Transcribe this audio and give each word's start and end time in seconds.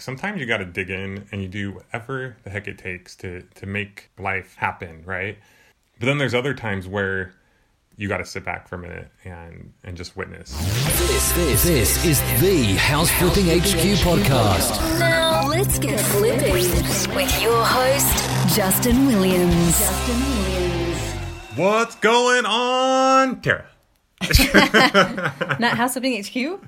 sometimes 0.00 0.40
you 0.40 0.46
got 0.46 0.58
to 0.58 0.64
dig 0.64 0.90
in 0.90 1.26
and 1.32 1.42
you 1.42 1.48
do 1.48 1.72
whatever 1.72 2.36
the 2.44 2.50
heck 2.50 2.68
it 2.68 2.78
takes 2.78 3.16
to 3.16 3.42
to 3.56 3.66
make 3.66 4.10
life 4.18 4.54
happen, 4.56 5.02
right? 5.04 5.38
But 5.98 6.06
then 6.06 6.18
there's 6.18 6.34
other 6.34 6.54
times 6.54 6.88
where 6.88 7.34
you 7.96 8.08
got 8.08 8.18
to 8.18 8.24
sit 8.24 8.44
back 8.44 8.66
for 8.66 8.76
a 8.76 8.78
minute 8.78 9.08
and 9.24 9.72
and 9.84 9.96
just 9.96 10.16
witness. 10.16 10.52
This, 10.52 11.32
this, 11.32 11.64
this 11.64 12.04
is 12.04 12.20
the 12.40 12.74
House 12.76 13.10
Flipping 13.10 13.46
HQ 13.46 13.98
podcast. 14.00 14.98
Now 14.98 15.46
let's 15.48 15.78
get 15.78 16.00
flipping 16.00 16.54
with 17.14 17.42
your 17.42 17.62
host, 17.64 18.56
Justin 18.56 19.06
Williams. 19.06 19.78
Justin 19.78 20.20
Williams. 20.20 21.12
What's 21.56 21.96
going 21.96 22.46
on, 22.46 23.40
Tara? 23.42 23.66
Not 25.58 25.62
House 25.78 25.94
Flipping 25.94 26.22
HQ? 26.22 26.60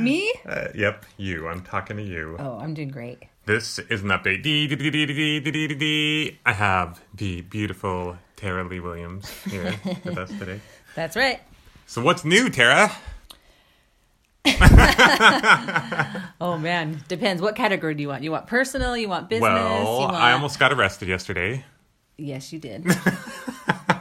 Me? 0.00 0.32
Uh, 0.48 0.68
yep, 0.74 1.04
you. 1.16 1.48
I'm 1.48 1.62
talking 1.62 1.96
to 1.96 2.02
you. 2.02 2.36
Oh, 2.38 2.58
I'm 2.58 2.74
doing 2.74 2.90
great. 2.90 3.24
This 3.44 3.80
is 3.80 4.02
an 4.02 4.10
update. 4.10 4.44
I 6.46 6.52
have 6.52 7.00
the 7.12 7.40
beautiful 7.42 8.16
Tara 8.36 8.62
Lee 8.62 8.78
Williams 8.78 9.28
here 9.44 9.74
with 10.04 10.16
us 10.16 10.30
today. 10.38 10.60
That's 10.94 11.16
right. 11.16 11.40
So, 11.86 12.02
what's 12.02 12.24
new, 12.24 12.48
Tara? 12.48 12.92
oh 16.40 16.56
man, 16.58 17.02
depends. 17.08 17.42
What 17.42 17.56
category 17.56 17.94
do 17.94 18.02
you 18.02 18.08
want? 18.08 18.22
You 18.22 18.30
want 18.30 18.46
personal? 18.46 18.96
You 18.96 19.08
want 19.08 19.28
business? 19.28 19.42
Well, 19.42 19.98
want... 20.02 20.14
I 20.14 20.32
almost 20.32 20.60
got 20.60 20.72
arrested 20.72 21.08
yesterday. 21.08 21.64
Yes, 22.16 22.52
you 22.52 22.60
did. 22.60 22.86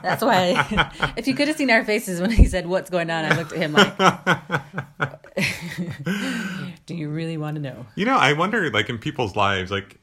That's 0.02 0.24
why. 0.24 1.14
if 1.18 1.28
you 1.28 1.36
could 1.36 1.48
have 1.48 1.58
seen 1.58 1.70
our 1.70 1.84
faces 1.84 2.22
when 2.22 2.32
he 2.32 2.46
said, 2.46 2.68
"What's 2.68 2.90
going 2.90 3.10
on?" 3.10 3.26
I 3.26 3.36
looked 3.36 3.54
at 3.54 3.58
him 3.58 3.74
like, 3.74 3.98
"Do 6.86 6.96
you 6.96 7.10
really 7.10 7.38
want 7.38 7.56
to 7.56 7.62
know?" 7.62 7.86
You 7.96 8.06
know, 8.06 8.18
I 8.18 8.34
wonder, 8.34 8.70
like, 8.72 8.90
in 8.90 8.98
people's 8.98 9.36
lives, 9.36 9.72
like, 9.72 9.98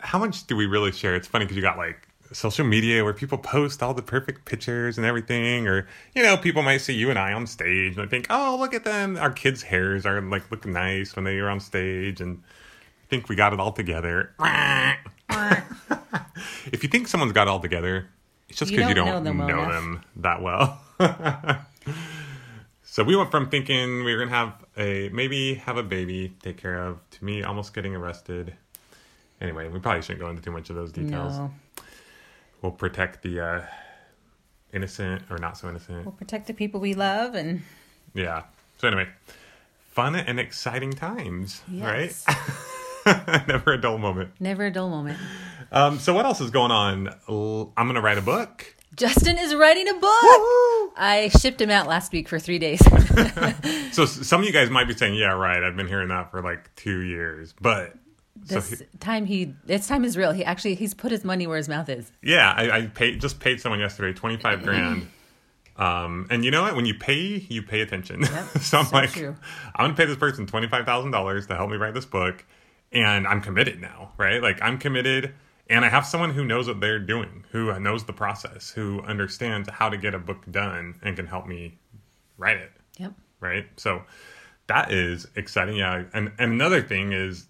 how 0.00 0.18
much 0.18 0.46
do 0.46 0.56
we 0.56 0.66
really 0.66 0.92
share? 0.92 1.14
It's 1.14 1.28
funny 1.28 1.44
because 1.44 1.56
you 1.56 1.62
got 1.62 1.78
like 1.78 2.08
social 2.32 2.64
media 2.64 3.04
where 3.04 3.14
people 3.14 3.38
post 3.38 3.82
all 3.82 3.94
the 3.94 4.02
perfect 4.02 4.44
pictures 4.44 4.98
and 4.98 5.06
everything, 5.06 5.66
or 5.66 5.86
you 6.14 6.22
know, 6.22 6.36
people 6.36 6.62
might 6.62 6.78
see 6.78 6.94
you 6.94 7.10
and 7.10 7.18
I 7.18 7.32
on 7.32 7.46
stage 7.46 7.96
and 7.96 8.10
think, 8.10 8.26
"Oh, 8.30 8.56
look 8.58 8.74
at 8.74 8.84
them! 8.84 9.16
Our 9.16 9.32
kids' 9.32 9.62
hairs 9.62 10.06
are 10.06 10.20
like 10.20 10.50
looking 10.50 10.72
nice 10.72 11.16
when 11.16 11.24
they 11.24 11.38
are 11.38 11.48
on 11.48 11.60
stage," 11.60 12.20
and 12.20 12.42
think 13.08 13.28
we 13.28 13.36
got 13.36 13.52
it 13.52 13.60
all 13.60 13.72
together. 13.72 14.34
if 16.72 16.82
you 16.82 16.88
think 16.88 17.08
someone's 17.08 17.32
got 17.32 17.46
it 17.46 17.50
all 17.50 17.60
together, 17.60 18.08
it's 18.48 18.58
just 18.58 18.70
because 18.70 18.88
you 18.88 18.94
don't 18.94 19.06
know 19.06 19.20
them 19.22 19.38
well 19.38 19.48
know 19.48 19.70
them 19.72 20.02
that 20.16 20.42
well. 20.42 20.80
so 22.82 23.04
we 23.04 23.14
went 23.16 23.30
from 23.30 23.48
thinking 23.50 24.04
we 24.04 24.14
were 24.14 24.24
gonna 24.24 24.36
have 24.36 24.64
a 24.76 25.08
maybe 25.10 25.54
have 25.54 25.76
a 25.76 25.82
baby 25.82 26.34
take 26.42 26.56
care 26.56 26.82
of 26.84 26.98
to 27.10 27.24
me 27.24 27.42
almost 27.42 27.74
getting 27.74 27.94
arrested. 27.94 28.54
Anyway, 29.40 29.68
we 29.68 29.78
probably 29.78 30.02
shouldn't 30.02 30.20
go 30.20 30.28
into 30.30 30.42
too 30.42 30.50
much 30.50 30.68
of 30.70 30.76
those 30.76 30.90
details. 30.92 31.36
No, 31.38 31.52
We'll 32.60 32.72
protect 32.72 33.22
the 33.22 33.40
uh, 33.40 33.62
innocent 34.72 35.22
or 35.30 35.38
not 35.38 35.56
so 35.56 35.68
innocent. 35.68 36.04
we'll 36.04 36.12
protect 36.12 36.48
the 36.48 36.54
people 36.54 36.80
we 36.80 36.94
love, 36.94 37.34
and 37.34 37.62
Yeah. 38.14 38.42
So 38.78 38.88
anyway, 38.88 39.08
fun 39.90 40.16
and 40.16 40.40
exciting 40.40 40.92
times, 40.92 41.62
yes, 41.70 42.24
right? 42.26 43.46
Never 43.48 43.72
a 43.72 43.80
dull 43.80 43.98
moment. 43.98 44.32
never 44.40 44.66
a 44.66 44.70
dull 44.72 44.90
moment. 44.90 45.18
Um, 45.70 45.98
so 45.98 46.14
what 46.14 46.24
else 46.24 46.40
is 46.40 46.50
going 46.50 46.70
on? 46.70 47.08
L- 47.28 47.72
I'm 47.76 47.86
gonna 47.86 48.00
write 48.00 48.18
a 48.18 48.22
book. 48.22 48.74
Justin 48.96 49.38
is 49.38 49.54
writing 49.54 49.88
a 49.88 49.94
book. 49.94 50.92
I 51.00 51.30
shipped 51.40 51.60
him 51.60 51.70
out 51.70 51.86
last 51.86 52.10
week 52.12 52.28
for 52.28 52.38
three 52.38 52.58
days. 52.58 52.80
So 53.92 54.02
s- 54.04 54.26
some 54.26 54.40
of 54.42 54.46
you 54.46 54.52
guys 54.52 54.70
might 54.70 54.86
be 54.86 54.94
saying, 54.96 55.14
"Yeah, 55.14 55.32
right. 55.32 55.62
I've 55.62 55.76
been 55.76 55.88
hearing 55.88 56.08
that 56.08 56.30
for 56.30 56.42
like 56.42 56.74
two 56.76 57.00
years." 57.00 57.54
But 57.60 57.94
so 58.44 58.56
this 58.60 58.78
he- 58.80 58.86
time 59.00 59.24
he, 59.26 59.54
this 59.64 59.86
time 59.88 60.04
is 60.04 60.16
real. 60.16 60.32
He 60.32 60.44
actually 60.44 60.74
he's 60.74 60.94
put 60.94 61.10
his 61.10 61.24
money 61.24 61.46
where 61.46 61.56
his 61.56 61.68
mouth 61.68 61.88
is. 61.88 62.10
yeah, 62.22 62.52
I, 62.56 62.70
I 62.70 62.86
paid 62.86 63.20
just 63.20 63.40
paid 63.40 63.60
someone 63.60 63.80
yesterday 63.80 64.16
twenty 64.16 64.36
five 64.36 64.62
grand. 64.62 65.08
Um, 65.76 66.26
and 66.30 66.44
you 66.44 66.50
know 66.50 66.62
what? 66.62 66.74
When 66.76 66.86
you 66.86 66.94
pay, 66.94 67.44
you 67.48 67.62
pay 67.62 67.80
attention. 67.80 68.24
so 68.60 68.78
I'm 68.78 68.86
so 68.86 68.96
like, 68.96 69.10
true. 69.10 69.36
I'm 69.76 69.84
gonna 69.84 69.94
pay 69.94 70.04
this 70.06 70.16
person 70.16 70.46
twenty 70.46 70.68
five 70.68 70.84
thousand 70.84 71.10
dollars 71.12 71.46
to 71.48 71.56
help 71.56 71.70
me 71.70 71.76
write 71.76 71.94
this 71.94 72.06
book, 72.06 72.44
and 72.92 73.26
I'm 73.26 73.40
committed 73.40 73.80
now, 73.80 74.12
right? 74.18 74.42
Like 74.42 74.60
I'm 74.62 74.78
committed, 74.78 75.34
and 75.68 75.84
I 75.84 75.88
have 75.88 76.06
someone 76.06 76.30
who 76.32 76.44
knows 76.44 76.66
what 76.68 76.80
they're 76.80 76.98
doing, 76.98 77.44
who 77.52 77.70
uh, 77.70 77.78
knows 77.78 78.04
the 78.04 78.12
process, 78.12 78.70
who 78.70 79.00
understands 79.02 79.68
how 79.70 79.88
to 79.88 79.96
get 79.96 80.14
a 80.14 80.18
book 80.18 80.44
done, 80.50 80.98
and 81.02 81.16
can 81.16 81.26
help 81.26 81.46
me 81.46 81.78
write 82.36 82.56
it. 82.58 82.72
Yep. 82.98 83.12
right? 83.40 83.66
So 83.76 84.02
that 84.66 84.90
is 84.92 85.26
exciting. 85.36 85.76
Yeah, 85.76 86.04
and 86.12 86.32
and 86.38 86.52
another 86.52 86.82
thing 86.82 87.12
is 87.12 87.46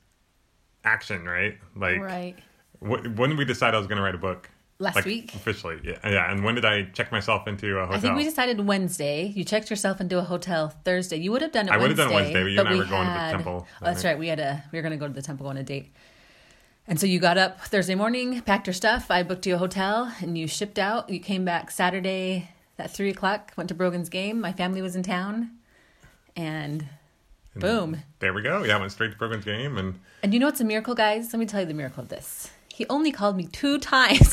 action, 0.85 1.25
right? 1.25 1.57
Like, 1.77 2.01
Right. 2.01 2.37
wh- 2.81 3.05
when 3.19 3.31
did 3.31 3.39
we 3.39 3.45
decide 3.45 3.75
I 3.75 3.79
was 3.79 3.87
going 3.87 3.97
to 3.97 4.03
write 4.03 4.15
a 4.15 4.19
book? 4.19 4.51
Last 4.81 4.95
Like, 4.95 5.07
week. 5.07 5.35
officially. 5.35 5.81
Yeah, 5.83 5.99
yeah. 6.09 6.31
And 6.31 6.45
when 6.45 6.55
did 6.55 6.65
I 6.65 6.85
check 6.93 7.11
myself 7.11 7.49
into 7.49 7.79
a 7.79 7.81
hotel? 7.81 7.95
I 7.97 7.99
think 7.99 8.15
we 8.17 8.23
decided 8.23 8.65
Wednesday. 8.65 9.27
You 9.27 9.43
checked 9.43 9.71
yourself 9.71 10.01
into 10.01 10.19
a 10.19 10.23
hotel 10.23 10.69
Thursday. 10.85 11.17
You 11.17 11.33
would 11.33 11.43
have 11.43 11.51
done 11.51 11.67
it. 11.67 11.73
I 11.73 11.79
would 11.79 11.91
have 11.91 11.97
done 11.97 12.13
Wednesday, 12.15 12.43
but 12.45 12.53
you 12.53 12.61
and 12.61 12.69
I 12.69 12.73
we 12.73 12.79
were 12.79 12.85
going 12.85 13.07
to 13.09 13.13
the 13.13 13.31
temple 13.33 13.67
Oh, 13.83 13.85
that's 13.85 14.05
right. 14.05 14.17
We 14.17 14.29
had 14.29 14.39
a. 14.39 14.63
We 14.71 14.79
were 14.79 14.83
going 14.83 14.93
to 14.93 14.97
go 14.97 15.09
to 15.09 15.13
the 15.13 15.21
temple 15.23 15.49
on 15.49 15.57
a 15.57 15.65
date. 15.65 15.93
And 16.89 16.99
so 16.99 17.07
you 17.07 17.21
got 17.21 17.37
up 17.37 17.61
Thursday 17.61 17.95
morning, 17.95 18.41
packed 18.41 18.67
your 18.67 18.73
stuff. 18.73 19.11
I 19.11 19.23
booked 19.23 19.45
you 19.45 19.57
a 19.57 19.59
hotel, 19.59 20.11
and 20.23 20.39
you 20.39 20.49
shipped 20.49 20.79
out. 20.79 21.11
You 21.11 21.21
came 21.21 21.45
back 21.45 21.71
Saturday 21.71 22.49
at 22.79 22.91
three 22.91 23.11
o'clock. 23.11 23.53
Went 23.59 23.69
to 23.69 23.75
Brogan's 23.75 24.09
game. 24.09 24.41
My 24.41 24.55
family 24.55 24.81
was 24.81 24.97
in 24.97 25.03
town, 25.03 25.51
and 26.35 26.87
boom. 27.55 27.99
there 28.21 28.33
we 28.33 28.41
go. 28.41 28.65
Yeah, 28.65 28.79
I 28.79 28.81
went 28.81 28.91
straight 28.93 29.13
to 29.13 29.19
Brogan's 29.19 29.45
game, 29.45 29.77
and 29.77 30.01
And 30.23 30.33
you 30.33 30.41
know 30.41 30.47
what's 30.47 30.63
a 30.63 30.65
miracle, 30.65 30.95
guys? 30.95 31.31
Let 31.31 31.41
me 31.41 31.45
tell 31.45 31.61
you 31.61 31.67
the 31.67 31.75
miracle 31.75 32.03
of 32.03 32.09
this. 32.09 32.51
He 32.73 32.87
only 32.89 33.13
called 33.13 33.37
me 33.37 33.45
two 33.45 33.79
times. 33.79 34.33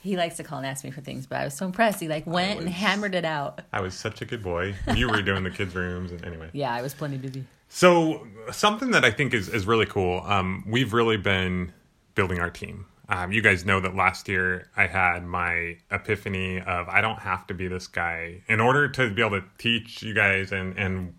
he 0.00 0.16
likes 0.16 0.36
to 0.36 0.44
call 0.44 0.58
and 0.58 0.66
ask 0.66 0.84
me 0.84 0.90
for 0.90 1.02
things, 1.02 1.26
but 1.26 1.40
I 1.40 1.44
was 1.44 1.52
so 1.52 1.66
impressed. 1.66 2.00
He 2.00 2.08
like 2.08 2.26
went 2.26 2.60
and 2.60 2.68
hammered 2.70 3.14
it 3.14 3.26
out. 3.26 3.60
I 3.74 3.82
was 3.82 3.92
such 3.92 4.22
a 4.22 4.24
good 4.24 4.42
boy. 4.42 4.74
You 4.94 5.10
were 5.10 5.20
doing 5.20 5.44
the 5.44 5.50
kids' 5.50 5.74
rooms, 5.74 6.12
and 6.12 6.24
anyway. 6.24 6.48
Yeah, 6.54 6.72
I 6.72 6.80
was 6.80 6.94
plenty 6.94 7.18
busy. 7.18 7.44
So 7.74 8.24
something 8.52 8.92
that 8.92 9.04
I 9.04 9.10
think 9.10 9.34
is, 9.34 9.48
is 9.48 9.66
really 9.66 9.84
cool. 9.84 10.22
Um, 10.24 10.62
we've 10.64 10.92
really 10.92 11.16
been 11.16 11.72
building 12.14 12.38
our 12.38 12.48
team. 12.48 12.86
Um, 13.08 13.32
you 13.32 13.42
guys 13.42 13.64
know 13.64 13.80
that 13.80 13.96
last 13.96 14.28
year 14.28 14.70
I 14.76 14.86
had 14.86 15.26
my 15.26 15.78
epiphany 15.90 16.60
of 16.60 16.88
I 16.88 17.00
don't 17.00 17.18
have 17.18 17.48
to 17.48 17.54
be 17.54 17.66
this 17.66 17.88
guy 17.88 18.42
in 18.46 18.60
order 18.60 18.88
to 18.90 19.10
be 19.10 19.22
able 19.22 19.40
to 19.40 19.46
teach 19.58 20.04
you 20.04 20.14
guys 20.14 20.52
and 20.52 20.78
and 20.78 21.14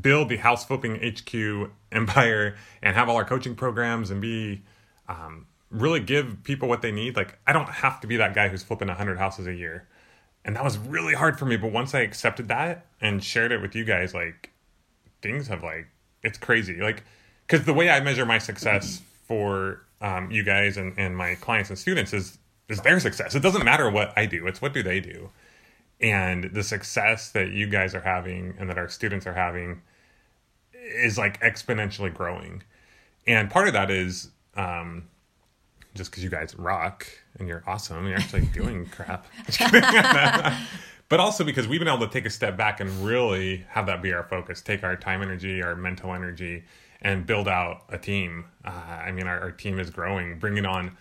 build 0.00 0.28
the 0.28 0.38
house 0.38 0.64
flipping 0.64 0.96
HQ 0.96 1.70
empire 1.92 2.56
and 2.82 2.96
have 2.96 3.08
all 3.08 3.14
our 3.14 3.24
coaching 3.24 3.54
programs 3.54 4.10
and 4.10 4.20
be 4.20 4.64
um, 5.08 5.46
really 5.70 6.00
give 6.00 6.42
people 6.42 6.68
what 6.68 6.82
they 6.82 6.90
need. 6.90 7.14
Like 7.14 7.38
I 7.46 7.52
don't 7.52 7.68
have 7.68 8.00
to 8.00 8.08
be 8.08 8.16
that 8.16 8.34
guy 8.34 8.48
who's 8.48 8.64
flipping 8.64 8.88
hundred 8.88 9.18
houses 9.18 9.46
a 9.46 9.54
year, 9.54 9.86
and 10.44 10.56
that 10.56 10.64
was 10.64 10.78
really 10.78 11.14
hard 11.14 11.38
for 11.38 11.44
me. 11.44 11.56
But 11.56 11.70
once 11.70 11.94
I 11.94 12.00
accepted 12.00 12.48
that 12.48 12.86
and 13.00 13.22
shared 13.22 13.52
it 13.52 13.62
with 13.62 13.76
you 13.76 13.84
guys, 13.84 14.12
like 14.12 14.50
things 15.22 15.46
have 15.46 15.62
like 15.62 15.86
it's 16.22 16.38
crazy. 16.38 16.80
Like 16.80 17.04
because 17.46 17.66
the 17.66 17.74
way 17.74 17.90
i 17.90 18.00
measure 18.00 18.24
my 18.24 18.38
success 18.38 19.02
for 19.26 19.82
um, 20.00 20.30
you 20.30 20.42
guys 20.42 20.76
and, 20.76 20.94
and 20.96 21.16
my 21.16 21.34
clients 21.36 21.70
and 21.70 21.78
students 21.78 22.12
is 22.12 22.38
is 22.68 22.80
their 22.80 22.98
success. 23.00 23.34
It 23.34 23.40
doesn't 23.40 23.64
matter 23.64 23.90
what 23.90 24.12
i 24.16 24.26
do 24.26 24.46
it's 24.46 24.62
what 24.62 24.72
do 24.72 24.82
they 24.82 25.00
do. 25.00 25.30
And 26.00 26.44
the 26.52 26.64
success 26.64 27.30
that 27.30 27.52
you 27.52 27.68
guys 27.68 27.94
are 27.94 28.00
having 28.00 28.54
and 28.58 28.68
that 28.68 28.78
our 28.78 28.88
students 28.88 29.26
are 29.26 29.34
having 29.34 29.82
is 30.74 31.16
like 31.16 31.40
exponentially 31.40 32.12
growing. 32.12 32.62
And 33.26 33.48
part 33.48 33.68
of 33.68 33.74
that 33.74 33.88
is 33.88 34.30
um, 34.56 35.04
just 35.94 36.10
because 36.10 36.24
you 36.24 36.30
guys 36.30 36.54
rock 36.56 37.06
and 37.38 37.48
you're 37.48 37.62
awesome 37.66 38.06
you're 38.06 38.18
actually 38.18 38.46
doing 38.52 38.86
crap 38.86 39.26
but 41.12 41.20
also 41.20 41.44
because 41.44 41.68
we've 41.68 41.78
been 41.78 41.88
able 41.88 42.06
to 42.06 42.10
take 42.10 42.24
a 42.24 42.30
step 42.30 42.56
back 42.56 42.80
and 42.80 42.88
really 43.04 43.66
have 43.68 43.84
that 43.84 44.00
be 44.00 44.14
our 44.14 44.22
focus 44.22 44.62
take 44.62 44.82
our 44.82 44.96
time 44.96 45.20
energy 45.20 45.62
our 45.62 45.76
mental 45.76 46.14
energy 46.14 46.64
and 47.02 47.26
build 47.26 47.48
out 47.48 47.82
a 47.90 47.98
team. 47.98 48.46
Uh, 48.64 48.70
i 48.70 49.12
mean 49.12 49.26
our, 49.26 49.38
our 49.38 49.50
team 49.50 49.78
is 49.78 49.90
growing. 49.90 50.38
Bringing 50.38 50.64
on. 50.64 50.96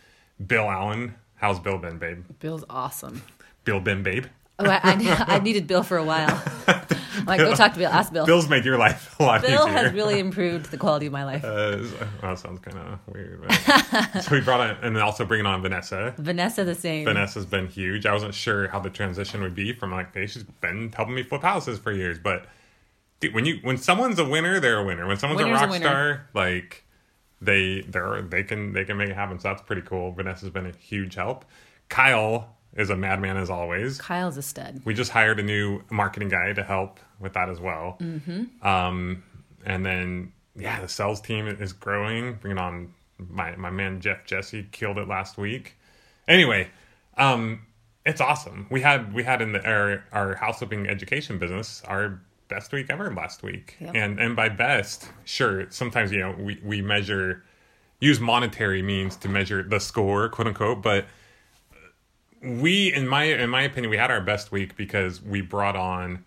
Bill 0.45 0.69
allen 0.69 1.15
how's 1.36 1.62
bill 1.62 1.77
been 1.77 1.97
babe? 1.97 2.25
Bill's 2.41 2.65
awesome. 2.69 3.21
bill 3.63 3.80
been 3.80 4.03
babe? 4.03 4.25
Oh, 4.59 4.65
I, 4.65 4.81
I, 4.83 5.25
I 5.36 5.39
needed 5.39 5.65
Bill 5.65 5.81
for 5.81 5.95
a 5.97 6.03
while. 6.03 6.44
Like, 7.27 7.39
go 7.39 7.53
talk 7.56 7.73
to 7.73 7.79
Bill. 7.79 7.89
Ask 7.89 8.12
Bill. 8.12 8.25
bill's 8.25 8.50
made 8.50 8.65
your 8.65 8.77
life 8.77 9.15
a 9.19 9.23
lot 9.23 9.41
better. 9.41 9.56
Bill 9.56 9.68
easier 9.68 9.77
has 9.77 9.94
really 9.94 10.19
improved 10.27 10.71
the 10.71 10.77
quality 10.77 11.06
of 11.06 11.13
my 11.13 11.23
life. 11.23 11.44
uh, 11.44 11.77
that 12.21 12.39
sounds 12.39 12.59
kind 12.59 12.77
of 12.77 13.00
weird 13.13 13.41
so 14.23 14.31
we 14.31 14.41
brought 14.41 14.59
on 14.62 14.77
and 14.81 14.95
then 14.95 15.03
also 15.03 15.25
bringing 15.25 15.45
on 15.45 15.62
vanessa 15.62 16.13
Vanessa, 16.18 16.63
the 16.63 16.75
same. 16.75 17.06
Vanessa's 17.06 17.45
been 17.45 17.68
huge. 17.68 18.06
I 18.06 18.13
wasn't 18.13 18.33
sure 18.33 18.68
how 18.68 18.79
the 18.79 18.89
transition 18.89 19.41
would 19.41 19.56
be 19.56 19.73
from 19.73 19.91
like, 19.91 20.13
hey, 20.13 20.27
she's 20.27 20.44
been 20.44 20.91
helping 20.91 21.15
me 21.15 21.23
flip 21.23 21.41
houses 21.41 21.79
for 21.79 21.91
years. 21.91 22.18
But 22.19 22.45
dude, 23.19 23.33
when 23.33 23.45
you 23.45 23.59
when 23.62 23.77
someone's 23.77 24.19
a 24.19 24.25
winner, 24.25 24.59
they're 24.59 24.79
a 24.79 24.85
winner. 24.85 25.07
When 25.07 25.17
someone's 25.17 25.41
Winner's 25.41 25.62
a 25.62 25.63
a 25.63 25.67
rock 25.67 25.71
winner. 25.71 25.85
star, 25.85 26.29
like 26.33 26.83
they 27.41 27.81
they're 27.81 28.21
they 28.21 28.44
can 28.44 28.74
they 28.74 28.83
can 28.85 28.97
make 28.97 29.09
it 29.09 29.15
happen. 29.15 29.39
So 29.39 29.50
that's 29.50 29.62
pretty 29.62 29.81
cool. 29.83 30.12
Vanessa's 30.12 30.50
been 30.50 30.65
a 30.65 30.71
huge 30.77 31.15
help. 31.15 31.45
Kyle 31.89 32.56
is 32.75 32.89
a 32.89 32.95
madman 32.95 33.38
as 33.38 33.50
always. 33.50 34.00
Kyle's 34.00 34.38
a 34.38 34.41
stud. 34.41 34.81
We 34.85 34.94
just 34.94 35.12
hired 35.12 35.39
a 35.39 35.44
new 35.44 35.81
marketing 35.89 36.29
guy 36.29 36.53
to 36.53 36.63
help 36.63 37.00
with 37.21 37.33
that 37.33 37.50
as 37.50 37.59
well. 37.59 37.97
Mm-hmm. 38.00 38.65
Um, 38.68 39.23
and 39.65 39.85
then 39.85 40.33
yeah, 40.56 40.81
the 40.81 40.88
sales 40.89 41.21
team 41.21 41.47
is 41.47 41.73
growing. 41.73 42.33
Bringing 42.35 42.57
on 42.59 42.94
my 43.29 43.56
my 43.56 43.69
man 43.69 44.01
Jeff 44.01 44.25
Jesse 44.25 44.68
killed 44.71 44.97
it 44.97 45.07
last 45.07 45.38
week. 45.38 45.77
Anyway, 46.27 46.69
um, 47.18 47.62
it's 48.06 48.21
awesome. 48.21 48.68
We 48.69 48.81
had 48.81 49.13
we 49.13 49.23
had 49.23 49.41
in 49.41 49.51
the 49.53 49.65
our 49.68 50.03
our 50.12 50.35
house 50.35 50.57
flipping 50.59 50.88
education 50.88 51.38
business 51.38 51.81
our 51.88 52.21
best 52.47 52.73
week 52.73 52.88
ever 52.89 53.13
last 53.13 53.44
week, 53.44 53.77
Yep. 53.79 53.95
and 53.95 54.19
and 54.19 54.35
by 54.35 54.50
best, 54.50 55.09
sure, 55.24 55.67
sometimes 55.69 56.12
you 56.12 56.19
know 56.19 56.35
we 56.38 56.59
we 56.63 56.81
measure 56.81 57.44
use 58.00 58.19
monetary 58.19 58.81
means 58.81 59.15
to 59.17 59.29
measure 59.29 59.62
the 59.63 59.79
score, 59.79 60.27
quote 60.27 60.47
unquote, 60.47 60.81
but 60.81 61.06
we 62.41 62.91
in 62.94 63.07
my 63.07 63.24
in 63.25 63.50
my 63.50 63.62
opinion 63.62 63.89
we 63.91 63.97
had 63.97 64.09
our 64.12 64.21
best 64.21 64.51
week 64.51 64.75
because 64.75 65.21
we 65.21 65.41
brought 65.41 65.75
on 65.75 66.24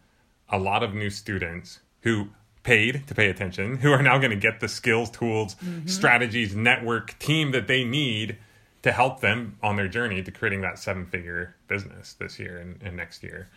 a 0.48 0.58
lot 0.58 0.82
of 0.82 0.94
new 0.94 1.10
students 1.10 1.80
who 2.00 2.28
paid 2.62 3.06
to 3.06 3.14
pay 3.14 3.28
attention 3.28 3.76
who 3.76 3.92
are 3.92 4.02
now 4.02 4.16
going 4.18 4.30
to 4.30 4.36
get 4.36 4.60
the 4.60 4.68
skills 4.68 5.10
tools 5.10 5.54
strategies 5.84 6.56
network 6.56 7.18
team 7.18 7.50
that 7.52 7.66
they 7.66 7.84
need 7.84 8.38
to 8.84 8.92
help 8.92 9.20
them 9.20 9.56
on 9.62 9.76
their 9.76 9.88
journey 9.88 10.22
to 10.22 10.30
creating 10.30 10.60
that 10.60 10.78
seven 10.78 11.06
figure 11.06 11.56
business 11.68 12.12
this 12.20 12.38
year 12.38 12.58
and, 12.58 12.80
and 12.82 12.94
next 12.94 13.22
year. 13.22 13.48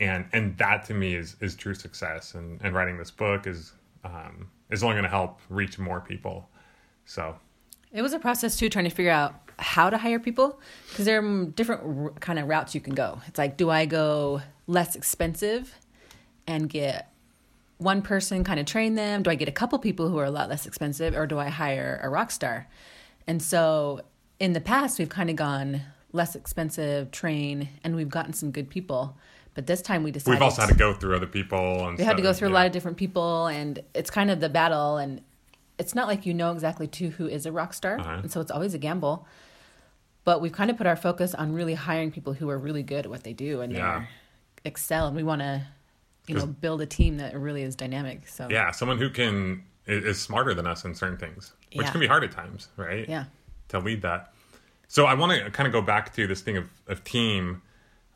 And 0.00 0.26
and 0.32 0.58
that 0.58 0.84
to 0.86 0.94
me 0.94 1.14
is 1.14 1.36
is 1.40 1.54
true 1.54 1.74
success. 1.74 2.34
And 2.34 2.60
and 2.62 2.74
writing 2.74 2.98
this 2.98 3.12
book 3.12 3.46
is 3.46 3.72
um 4.02 4.50
is 4.68 4.82
only 4.82 4.94
going 4.94 5.04
to 5.04 5.08
help 5.08 5.40
reach 5.48 5.78
more 5.78 6.00
people. 6.00 6.48
So. 7.04 7.36
It 7.92 8.02
was 8.02 8.12
a 8.12 8.18
process 8.18 8.56
too, 8.56 8.68
trying 8.68 8.86
to 8.86 8.90
figure 8.90 9.12
out 9.12 9.36
how 9.58 9.88
to 9.88 9.96
hire 9.96 10.18
people 10.18 10.60
because 10.90 11.04
there 11.04 11.24
are 11.24 11.44
different 11.46 11.82
r- 11.84 12.10
kind 12.18 12.38
of 12.40 12.48
routes 12.48 12.74
you 12.74 12.80
can 12.80 12.94
go. 12.94 13.20
It's 13.28 13.38
like, 13.38 13.56
do 13.56 13.70
I 13.70 13.86
go 13.86 14.42
less 14.66 14.96
expensive 14.96 15.72
and 16.46 16.68
get 16.68 17.12
one 17.78 18.02
person 18.02 18.44
kind 18.44 18.58
of 18.60 18.66
train 18.66 18.94
them? 18.94 19.22
Do 19.22 19.30
I 19.30 19.34
get 19.34 19.48
a 19.48 19.52
couple 19.52 19.78
people 19.78 20.08
who 20.08 20.18
are 20.18 20.24
a 20.24 20.30
lot 20.30 20.48
less 20.48 20.66
expensive, 20.66 21.14
or 21.14 21.26
do 21.26 21.38
I 21.38 21.48
hire 21.48 22.00
a 22.02 22.08
rock 22.08 22.30
star? 22.30 22.68
And 23.26 23.42
so 23.42 24.00
in 24.40 24.52
the 24.52 24.60
past, 24.60 24.98
we've 24.98 25.08
kind 25.08 25.28
of 25.30 25.36
gone 25.36 25.82
less 26.12 26.34
expensive, 26.34 27.10
train, 27.10 27.68
and 27.84 27.96
we've 27.96 28.08
gotten 28.08 28.32
some 28.32 28.50
good 28.50 28.70
people. 28.70 29.16
But 29.54 29.66
this 29.66 29.80
time 29.82 30.02
we 30.02 30.10
decided 30.10 30.36
we've 30.36 30.42
also 30.42 30.62
had 30.62 30.68
to 30.70 30.76
go 30.76 30.92
through 30.92 31.16
other 31.16 31.26
people 31.26 31.88
and 31.88 31.96
we 31.98 32.04
had 32.04 32.16
to 32.18 32.22
go 32.22 32.32
through 32.34 32.48
a 32.48 32.50
yeah. 32.50 32.56
lot 32.58 32.66
of 32.66 32.72
different 32.72 32.98
people 32.98 33.46
and 33.46 33.82
it's 33.94 34.10
kind 34.10 34.30
of 34.30 34.38
the 34.40 34.50
battle 34.50 34.98
and 34.98 35.22
it's 35.78 35.94
not 35.94 36.08
like 36.08 36.26
you 36.26 36.34
know 36.34 36.52
exactly 36.52 36.86
to 36.88 37.08
who 37.10 37.26
is 37.26 37.46
a 37.46 37.52
rock 37.52 37.72
star 37.72 37.98
Uh-huh. 37.98 38.10
and 38.22 38.30
so 38.30 38.42
it's 38.42 38.50
always 38.50 38.74
a 38.74 38.78
gamble 38.78 39.26
but 40.24 40.42
we've 40.42 40.52
kind 40.52 40.70
of 40.70 40.76
put 40.76 40.86
our 40.86 40.94
focus 40.96 41.34
on 41.34 41.54
really 41.54 41.72
hiring 41.72 42.10
people 42.10 42.34
who 42.34 42.50
are 42.50 42.58
really 42.58 42.82
good 42.82 43.06
at 43.06 43.10
what 43.10 43.22
they 43.24 43.32
do 43.32 43.62
and 43.62 43.72
Yeah. 43.72 43.78
they're 44.00 44.08
excel 44.66 45.06
and 45.06 45.16
we 45.16 45.22
want 45.22 45.40
to 45.40 45.62
you 46.28 46.34
know 46.34 46.46
build 46.46 46.80
a 46.80 46.86
team 46.86 47.16
that 47.18 47.38
really 47.38 47.62
is 47.62 47.76
dynamic 47.76 48.26
so 48.28 48.48
Yeah, 48.50 48.70
someone 48.72 48.98
who 48.98 49.10
can 49.10 49.64
is 49.86 50.20
smarter 50.20 50.52
than 50.54 50.66
us 50.66 50.84
in 50.84 50.94
certain 50.94 51.16
things, 51.16 51.52
which 51.74 51.84
Yeah. 51.86 51.90
can 51.92 52.00
be 52.00 52.06
hard 52.08 52.24
at 52.24 52.32
times, 52.32 52.68
right? 52.76 53.08
yeah 53.08 53.24
To 53.68 53.78
lead 53.78 54.02
that. 54.02 54.32
So 54.88 55.06
I 55.06 55.14
want 55.14 55.32
to 55.40 55.50
kind 55.50 55.66
of 55.66 55.72
go 55.72 55.80
back 55.82 56.12
to 56.14 56.26
this 56.26 56.40
thing 56.40 56.56
of, 56.56 56.68
of 56.88 57.04
team. 57.04 57.62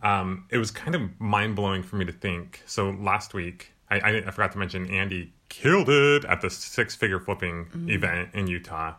Um, 0.02 0.46
it 0.50 0.58
was 0.58 0.70
kind 0.70 0.94
of 0.96 1.02
mind 1.20 1.54
blowing 1.56 1.82
for 1.84 1.96
me 1.96 2.04
to 2.06 2.12
think. 2.12 2.62
So 2.66 2.90
last 2.90 3.34
week, 3.34 3.72
I, 3.90 3.98
I, 4.00 4.10
I 4.26 4.30
forgot 4.30 4.52
to 4.52 4.58
mention 4.58 4.88
Andy 4.90 5.32
killed 5.48 5.88
it 5.88 6.24
at 6.24 6.40
the 6.40 6.50
six 6.50 6.94
figure 6.96 7.20
flipping 7.20 7.66
Mm-hmm. 7.66 7.90
event 7.90 8.30
in 8.34 8.46
Utah. 8.48 8.94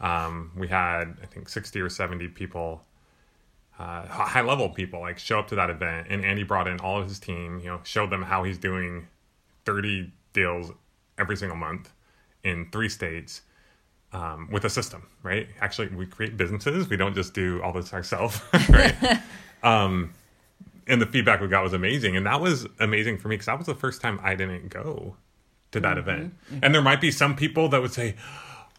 Um, 0.00 0.50
we 0.56 0.68
had 0.68 1.16
I 1.22 1.26
think 1.26 1.48
sixty 1.48 1.80
or 1.80 1.88
seventy 1.88 2.28
people 2.28 2.84
uh, 3.82 4.06
high 4.06 4.42
level 4.42 4.68
people 4.68 5.00
like 5.00 5.18
show 5.18 5.40
up 5.40 5.48
to 5.48 5.56
that 5.56 5.68
event 5.68 6.06
and 6.08 6.24
Andy 6.24 6.44
brought 6.44 6.68
in 6.68 6.78
all 6.80 7.00
of 7.00 7.08
his 7.08 7.18
team, 7.18 7.58
you 7.58 7.66
know, 7.66 7.80
showed 7.82 8.10
them 8.10 8.22
how 8.22 8.44
he's 8.44 8.58
doing 8.58 9.08
30 9.64 10.12
deals 10.32 10.70
every 11.18 11.36
single 11.36 11.56
month 11.56 11.92
in 12.44 12.68
three 12.70 12.88
states 12.88 13.42
um, 14.12 14.48
with 14.52 14.64
a 14.64 14.70
system, 14.70 15.08
right? 15.24 15.48
Actually, 15.60 15.88
we 15.88 16.06
create 16.06 16.36
businesses. 16.36 16.88
We 16.88 16.96
don't 16.96 17.14
just 17.14 17.34
do 17.34 17.60
all 17.62 17.72
this 17.72 17.92
ourselves, 17.92 18.40
right? 18.68 18.94
um, 19.64 20.14
and 20.86 21.02
the 21.02 21.06
feedback 21.06 21.40
we 21.40 21.48
got 21.48 21.64
was 21.64 21.72
amazing. 21.72 22.16
And 22.16 22.26
that 22.26 22.40
was 22.40 22.66
amazing 22.78 23.18
for 23.18 23.28
me 23.28 23.34
because 23.34 23.46
that 23.46 23.58
was 23.58 23.66
the 23.66 23.74
first 23.74 24.00
time 24.00 24.20
I 24.22 24.36
didn't 24.36 24.68
go 24.68 25.16
to 25.72 25.80
that 25.80 25.98
event. 25.98 26.34
And 26.62 26.72
there 26.72 26.82
might 26.82 27.00
be 27.00 27.10
some 27.10 27.34
people 27.34 27.68
that 27.70 27.80
would 27.80 27.92
say, 27.92 28.14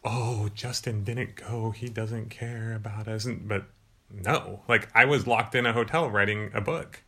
oh, 0.05 0.49
Justin 0.53 1.03
didn't 1.03 1.35
go. 1.35 1.71
He 1.71 1.89
doesn't 1.89 2.29
care 2.29 2.73
about 2.73 3.07
us. 3.07 3.25
And, 3.25 3.47
but 3.47 3.65
no, 4.11 4.61
like 4.67 4.89
I 4.95 5.05
was 5.05 5.27
locked 5.27 5.55
in 5.55 5.65
a 5.65 5.73
hotel 5.73 6.09
writing 6.09 6.51
a 6.53 6.61
book. 6.61 7.03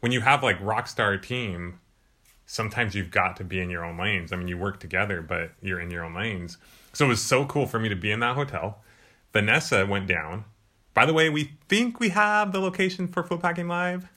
When 0.00 0.12
you 0.12 0.20
have 0.20 0.42
like 0.42 0.60
rockstar 0.60 1.20
team, 1.22 1.80
sometimes 2.46 2.94
you've 2.94 3.10
got 3.10 3.36
to 3.36 3.44
be 3.44 3.60
in 3.60 3.70
your 3.70 3.84
own 3.84 3.96
lanes. 3.96 4.32
I 4.32 4.36
mean, 4.36 4.48
you 4.48 4.58
work 4.58 4.80
together, 4.80 5.22
but 5.22 5.52
you're 5.62 5.80
in 5.80 5.90
your 5.90 6.04
own 6.04 6.14
lanes. 6.14 6.58
So 6.92 7.04
it 7.06 7.08
was 7.08 7.22
so 7.22 7.44
cool 7.44 7.66
for 7.66 7.78
me 7.78 7.88
to 7.88 7.96
be 7.96 8.10
in 8.10 8.20
that 8.20 8.34
hotel. 8.34 8.82
Vanessa 9.32 9.86
went 9.86 10.06
down. 10.06 10.44
By 10.92 11.06
the 11.06 11.14
way, 11.14 11.30
we 11.30 11.52
think 11.68 12.00
we 12.00 12.08
have 12.08 12.52
the 12.52 12.60
location 12.60 13.06
for 13.06 13.22
Flip 13.22 13.42
Hacking 13.42 13.68
Live. 13.68 14.08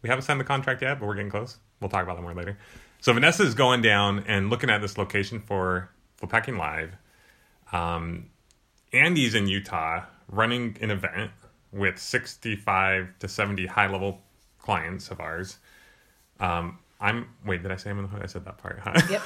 We 0.00 0.08
haven't 0.08 0.24
signed 0.24 0.40
the 0.40 0.44
contract 0.44 0.80
yet, 0.80 0.98
but 0.98 1.06
we're 1.06 1.14
getting 1.14 1.30
close. 1.30 1.58
We'll 1.80 1.90
talk 1.90 2.02
about 2.02 2.16
that 2.16 2.22
more 2.22 2.34
later. 2.34 2.56
So 3.00 3.12
Vanessa 3.12 3.42
is 3.42 3.54
going 3.54 3.82
down 3.82 4.24
and 4.26 4.48
looking 4.48 4.70
at 4.70 4.80
this 4.80 4.96
location 4.96 5.40
for 5.40 5.90
Flip 6.16 6.32
Hacking 6.32 6.56
Live. 6.56 6.96
Um, 7.72 8.30
Andy's 8.92 9.34
in 9.34 9.48
Utah 9.48 10.04
running 10.28 10.76
an 10.80 10.90
event 10.90 11.32
with 11.72 11.98
65 11.98 13.18
to 13.20 13.28
70 13.28 13.66
high 13.66 13.90
level 13.90 14.20
clients 14.58 15.10
of 15.10 15.20
ours. 15.20 15.58
Um, 16.40 16.78
I'm 17.00 17.28
wait, 17.44 17.62
did 17.62 17.72
I 17.72 17.76
say 17.76 17.90
I'm 17.90 17.98
in 17.98 18.04
the 18.04 18.08
hood? 18.08 18.22
I 18.22 18.26
said 18.26 18.44
that 18.44 18.58
part. 18.58 18.80
Huh? 18.82 19.00
yep 19.10 19.22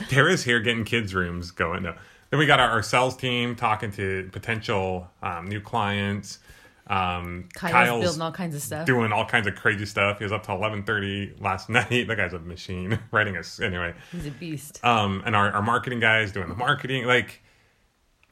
Tara's 0.08 0.44
here 0.44 0.60
getting 0.60 0.84
kids' 0.84 1.14
rooms 1.14 1.50
going. 1.50 1.82
No. 1.82 1.94
Then 2.30 2.38
we 2.38 2.46
got 2.46 2.60
our, 2.60 2.70
our 2.70 2.82
sales 2.82 3.16
team 3.16 3.56
talking 3.56 3.90
to 3.92 4.28
potential 4.32 5.08
um, 5.22 5.48
new 5.48 5.60
clients. 5.60 6.38
Um, 6.86 7.48
kyle's, 7.54 8.02
building 8.02 8.20
all 8.20 8.32
kinds 8.32 8.56
of 8.56 8.62
stuff 8.62 8.84
doing 8.84 9.12
all 9.12 9.24
kinds 9.24 9.46
of 9.46 9.54
crazy 9.54 9.86
stuff. 9.86 10.18
He 10.18 10.24
was 10.24 10.32
up 10.32 10.44
till 10.44 10.56
eleven 10.56 10.82
thirty 10.82 11.34
last 11.38 11.68
night. 11.70 12.08
That 12.08 12.16
guy's 12.16 12.32
a 12.32 12.38
machine 12.40 12.98
writing 13.12 13.36
us 13.36 13.60
anyway. 13.60 13.94
he's 14.12 14.26
a 14.26 14.30
beast 14.32 14.84
Um, 14.84 15.22
and 15.24 15.36
our, 15.36 15.52
our 15.52 15.62
marketing 15.62 16.00
guys 16.00 16.32
doing 16.32 16.48
the 16.48 16.54
marketing. 16.56 17.06
Like, 17.06 17.42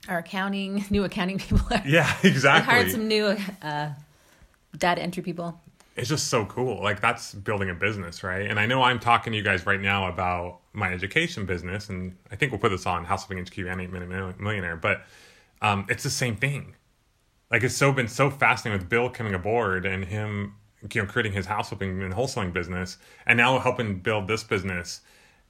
our 0.08 0.18
accounting 0.18 0.84
new 0.90 1.04
accounting 1.04 1.38
people 1.38 1.60
are 1.70 1.82
yeah, 1.86 2.16
we 2.22 2.30
exactly. 2.30 2.74
hired 2.74 2.90
some 2.90 3.06
new 3.06 3.36
uh, 3.62 3.90
data 4.76 5.02
entry 5.02 5.22
people 5.22 5.60
it's 5.98 6.08
just 6.08 6.28
so 6.28 6.46
cool. 6.46 6.80
Like 6.80 7.00
that's 7.00 7.34
building 7.34 7.70
a 7.70 7.74
business, 7.74 8.22
right? 8.22 8.48
And 8.48 8.60
I 8.60 8.66
know 8.66 8.82
I'm 8.82 9.00
talking 9.00 9.32
to 9.32 9.36
you 9.36 9.42
guys 9.42 9.66
right 9.66 9.80
now 9.80 10.06
about 10.06 10.60
my 10.72 10.92
education 10.92 11.44
business, 11.44 11.88
and 11.88 12.16
I 12.30 12.36
think 12.36 12.52
we'll 12.52 12.60
put 12.60 12.70
this 12.70 12.86
on 12.86 13.04
House 13.04 13.28
of 13.28 13.36
HQ 13.36 13.58
and 13.58 13.80
Eight 13.80 13.90
Minute 13.90 14.38
Millionaire, 14.40 14.76
but 14.76 15.02
um, 15.60 15.86
it's 15.88 16.04
the 16.04 16.10
same 16.10 16.36
thing. 16.36 16.76
Like 17.50 17.64
it's 17.64 17.74
so 17.74 17.90
been 17.92 18.06
so 18.06 18.30
fascinating 18.30 18.80
with 18.80 18.88
Bill 18.88 19.10
coming 19.10 19.34
aboard 19.34 19.86
and 19.86 20.04
him, 20.04 20.54
you 20.92 21.02
know, 21.02 21.08
creating 21.08 21.32
his 21.32 21.46
house 21.46 21.70
flipping 21.70 22.00
and 22.00 22.14
wholesaling 22.14 22.52
business, 22.52 22.98
and 23.26 23.36
now 23.36 23.58
helping 23.58 23.98
build 23.98 24.28
this 24.28 24.44
business, 24.44 25.00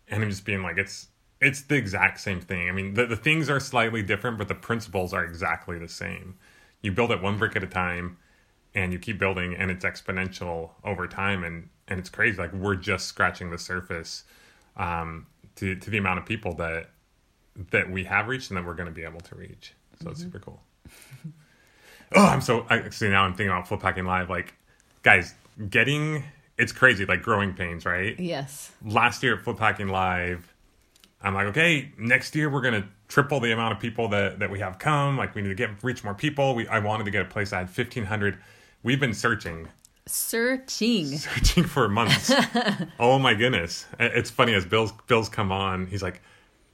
and 0.09 0.23
him 0.23 0.31
just 0.31 0.47
being 0.47 0.63
like, 0.63 0.79
it's 0.79 1.09
it's 1.41 1.63
the 1.63 1.77
exact 1.77 2.21
same 2.21 2.41
thing. 2.41 2.69
I 2.69 2.73
mean, 2.73 2.95
the 2.95 3.07
the 3.07 3.17
things 3.17 3.49
are 3.49 3.61
slightly 3.61 4.03
different, 4.03 4.39
but 4.39 4.49
the 4.49 4.55
principles 4.55 5.13
are 5.13 5.25
exactly 5.25 5.79
the 5.79 5.89
same. 5.89 6.37
You 6.83 6.93
build 6.93 7.11
it 7.11 7.23
one 7.23 7.39
brick 7.39 7.57
at 7.57 7.63
a 7.63 7.67
time 7.67 8.19
and 8.75 8.93
you 8.93 8.99
keep 8.99 9.19
building 9.19 9.55
and 9.57 9.71
it's 9.71 9.85
exponential 9.85 10.71
over 10.85 11.07
time 11.07 11.45
and 11.45 11.69
and 11.87 11.99
it's 12.01 12.11
crazy. 12.11 12.37
Like 12.37 12.53
we're 12.53 12.77
just 12.77 13.07
scratching 13.07 13.51
the 13.51 13.59
surface 13.59 14.25
um 14.77 15.27
to 15.57 15.75
to 15.77 15.91
the 15.91 15.99
amount 15.99 16.19
of 16.19 16.27
people 16.27 16.55
that 16.55 16.91
that 17.71 17.91
we 17.91 18.05
have 18.05 18.29
reached 18.29 18.51
and 18.51 18.57
that 18.57 18.65
we're 18.65 18.75
going 18.75 18.89
to 18.89 18.95
be 18.95 19.05
able 19.05 19.21
to 19.21 19.35
reach. 19.35 19.75
So 20.03 20.11
it's 20.11 20.21
super 20.21 20.39
cool. 20.39 20.63
Oh 22.11 22.25
i'm 22.25 22.41
so 22.41 22.65
actually 22.71 23.11
now 23.11 23.25
i'm 23.25 23.35
thinking 23.35 23.51
about 23.51 23.69
flip 23.69 23.83
hacking 23.83 24.07
live. 24.07 24.31
Like 24.31 24.55
guys 25.03 25.35
getting 25.69 26.25
it's 26.57 26.73
crazy 26.73 27.05
like 27.05 27.21
growing 27.21 27.53
pains 27.53 27.85
right? 27.85 28.19
Yes. 28.19 28.73
Last 28.83 29.23
year 29.23 29.37
at 29.37 29.43
Flip 29.43 29.59
Hacking 29.59 29.89
Live, 29.89 30.55
I'm 31.21 31.35
like, 31.35 31.47
okay, 31.49 31.93
next 31.99 32.35
year 32.37 32.49
we're 32.49 32.61
gonna 32.61 32.89
triple 33.09 33.41
the 33.41 33.53
amount 33.53 33.73
of 33.73 33.81
people 33.81 34.09
that 34.09 34.39
that 34.39 34.51
we 34.51 34.61
have 34.61 34.79
come. 34.79 35.17
Like 35.17 35.35
we 35.35 35.43
need 35.43 35.49
to 35.49 35.55
get 35.55 35.71
reach 35.83 36.05
more 36.05 36.15
people. 36.15 36.55
We 36.55 36.69
I 36.69 36.79
wanted 36.79 37.05
to 37.05 37.11
get 37.11 37.23
a 37.23 37.29
place 37.29 37.51
that 37.51 37.57
had 37.57 37.77
1,500. 37.77 38.39
We've 38.83 39.01
been 39.01 39.15
searching, 39.15 39.69
searching 40.07 41.07
searching 41.19 41.65
for 41.65 41.89
months. 41.89 42.33
oh 43.01 43.19
my 43.19 43.35
goodness! 43.35 43.87
It's 43.99 44.31
funny 44.31 44.55
as 44.55 44.65
Bill's 44.65 44.93
Bill's 45.07 45.29
come 45.29 45.51
on. 45.51 45.87
He's 45.87 46.03
like, 46.03 46.23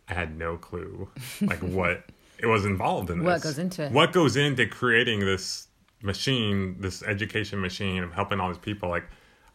I 0.09 0.15
had 0.15 0.37
no 0.37 0.57
clue 0.57 1.09
like 1.41 1.59
what 1.61 2.05
it 2.39 2.47
was 2.47 2.67
involved 2.67 3.11
in. 3.11 3.21
This. 3.21 3.27
What 3.27 3.43
goes 3.43 3.59
into 3.59 3.85
it? 3.85 3.93
What 3.93 4.13
goes 4.13 4.37
into 4.37 4.67
creating 4.67 5.21
this 5.21 5.69
machine, 6.03 6.77
this 6.81 7.03
education 7.03 7.61
machine 7.61 8.03
of 8.03 8.13
helping 8.13 8.41
all 8.41 8.49
these 8.49 8.59
people? 8.59 8.91
Like, 8.91 9.05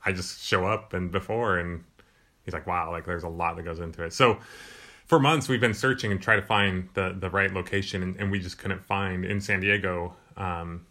I 0.03 0.12
just 0.12 0.43
show 0.43 0.65
up 0.65 0.93
and 0.93 1.12
before 1.12 1.60
and 1.60 1.84
he's 2.43 2.53
like, 2.53 2.65
wow, 2.65 2.89
like 2.89 3.05
there's 3.05 3.24
a 3.24 3.29
lot 3.29 3.55
that 3.58 3.63
goes 3.63 3.79
into 3.79 4.03
it. 4.03 4.13
So 4.13 4.39
for 5.09 5.19
months 5.19 5.49
we've 5.49 5.59
been 5.59 5.73
searching 5.73 6.11
and 6.11 6.21
try 6.21 6.37
to 6.37 6.41
find 6.41 6.87
the 6.93 7.13
the 7.19 7.29
right 7.29 7.53
location, 7.53 8.01
and, 8.01 8.15
and 8.15 8.31
we 8.31 8.39
just 8.39 8.57
couldn't 8.57 8.85
find 8.85 9.25
in 9.25 9.41
San 9.41 9.59
Diego 9.59 10.15
um, 10.37 10.85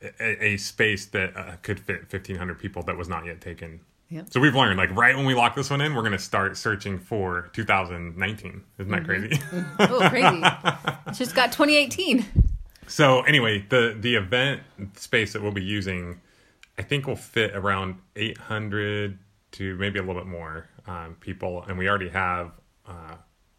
a, 0.00 0.44
a 0.44 0.56
space 0.56 1.04
that 1.06 1.36
uh, 1.36 1.56
could 1.62 1.78
fit 1.78 2.10
1,500 2.10 2.58
people 2.58 2.82
that 2.84 2.96
was 2.96 3.08
not 3.08 3.26
yet 3.26 3.42
taken 3.42 3.80
Yep. 4.10 4.26
So 4.30 4.40
we've 4.40 4.54
learned, 4.54 4.78
like, 4.78 4.94
right 4.94 5.16
when 5.16 5.24
we 5.26 5.34
lock 5.34 5.56
this 5.56 5.70
one 5.70 5.80
in, 5.80 5.94
we're 5.94 6.02
going 6.02 6.12
to 6.12 6.18
start 6.18 6.56
searching 6.56 6.98
for 6.98 7.50
2019. 7.52 8.62
Isn't 8.78 8.92
that 8.92 9.04
crazy? 9.04 9.38
Oh, 9.80 10.08
crazy. 10.08 10.40
It's 11.08 11.18
just 11.18 11.34
got 11.34 11.52
2018. 11.52 12.24
so 12.86 13.22
anyway, 13.22 13.64
the 13.68 13.96
the 13.98 14.14
event 14.14 14.62
space 14.96 15.32
that 15.32 15.42
we'll 15.42 15.52
be 15.52 15.64
using, 15.64 16.20
I 16.78 16.82
think 16.82 17.06
will 17.06 17.16
fit 17.16 17.56
around 17.56 17.96
800 18.14 19.18
to 19.52 19.76
maybe 19.78 19.98
a 19.98 20.02
little 20.02 20.20
bit 20.20 20.28
more 20.28 20.68
um, 20.86 21.16
people, 21.20 21.64
and 21.66 21.78
we 21.78 21.88
already 21.88 22.10
have 22.10 22.52
uh, 22.86 23.16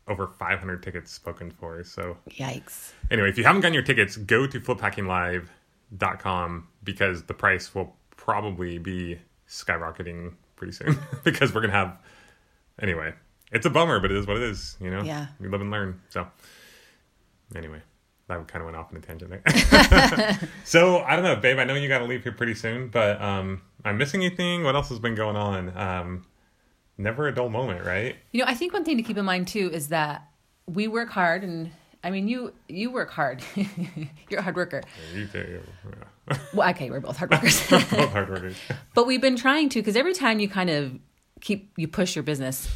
over 0.07 0.27
500 0.27 0.83
tickets 0.83 1.11
spoken 1.11 1.51
for. 1.51 1.83
So 1.83 2.17
Yikes. 2.29 2.91
anyway, 3.09 3.29
if 3.29 3.37
you 3.37 3.43
haven't 3.43 3.61
gotten 3.61 3.73
your 3.73 3.83
tickets, 3.83 4.17
go 4.17 4.47
to 4.47 4.59
fliphackinglive.com 4.59 6.67
because 6.83 7.23
the 7.23 7.33
price 7.33 7.73
will 7.73 7.95
probably 8.15 8.77
be 8.77 9.19
skyrocketing 9.47 10.33
pretty 10.55 10.73
soon 10.73 10.97
because 11.23 11.53
we're 11.53 11.61
going 11.61 11.71
to 11.71 11.77
have 11.77 11.97
anyway. 12.81 13.13
It's 13.51 13.65
a 13.65 13.69
bummer, 13.69 13.99
but 13.99 14.11
it 14.11 14.17
is 14.17 14.27
what 14.27 14.37
it 14.37 14.43
is, 14.43 14.75
you 14.79 14.89
know. 14.89 15.01
Yeah. 15.01 15.27
We 15.39 15.47
live 15.47 15.61
and 15.61 15.71
learn. 15.71 16.01
So 16.09 16.27
anyway, 17.55 17.81
that 18.27 18.47
kind 18.47 18.61
of 18.61 18.65
went 18.65 18.75
off 18.75 18.91
on 18.91 18.97
a 18.97 19.01
tangent 19.01 19.31
there. 19.31 20.39
so 20.63 20.99
I 20.99 21.15
don't 21.15 21.23
know, 21.23 21.35
babe. 21.35 21.59
I 21.59 21.63
know 21.63 21.75
you 21.75 21.87
got 21.87 21.99
to 21.99 22.05
leave 22.05 22.23
here 22.23 22.31
pretty 22.31 22.55
soon, 22.55 22.89
but 22.89 23.21
um, 23.21 23.61
I'm 23.83 23.97
missing 23.97 24.23
anything. 24.23 24.63
What 24.63 24.75
else 24.75 24.89
has 24.89 24.99
been 24.99 25.15
going 25.15 25.35
on? 25.35 25.77
Um, 25.77 26.25
never 26.97 27.27
a 27.27 27.33
dull 27.33 27.49
moment, 27.49 27.85
right? 27.85 28.15
You 28.31 28.41
know, 28.41 28.47
I 28.47 28.53
think 28.53 28.73
one 28.73 28.83
thing 28.83 28.97
to 28.97 29.03
keep 29.03 29.17
in 29.17 29.25
mind 29.25 29.47
too 29.47 29.69
is 29.71 29.89
that 29.89 30.27
we 30.67 30.87
work 30.87 31.09
hard, 31.09 31.43
and 31.43 31.71
I 32.03 32.11
mean, 32.11 32.27
you 32.27 32.53
you 32.67 32.91
work 32.91 33.11
hard. 33.11 33.43
You're 34.29 34.39
a 34.39 34.43
hard 34.43 34.55
worker. 34.55 34.81
You 35.13 35.27
too. 35.27 35.61
Yeah. 35.89 36.37
Well, 36.53 36.69
okay, 36.71 36.89
we're 36.89 36.99
both 36.99 37.17
hard 37.17 37.31
workers. 37.31 37.69
Both 37.69 37.89
hard 37.89 38.29
workers. 38.29 38.55
but 38.93 39.05
we've 39.05 39.21
been 39.21 39.35
trying 39.35 39.69
to 39.69 39.79
because 39.79 39.95
every 39.95 40.13
time 40.13 40.39
you 40.39 40.47
kind 40.47 40.69
of 40.69 40.97
keep 41.41 41.71
you 41.77 41.87
push 41.87 42.15
your 42.15 42.23
business, 42.23 42.67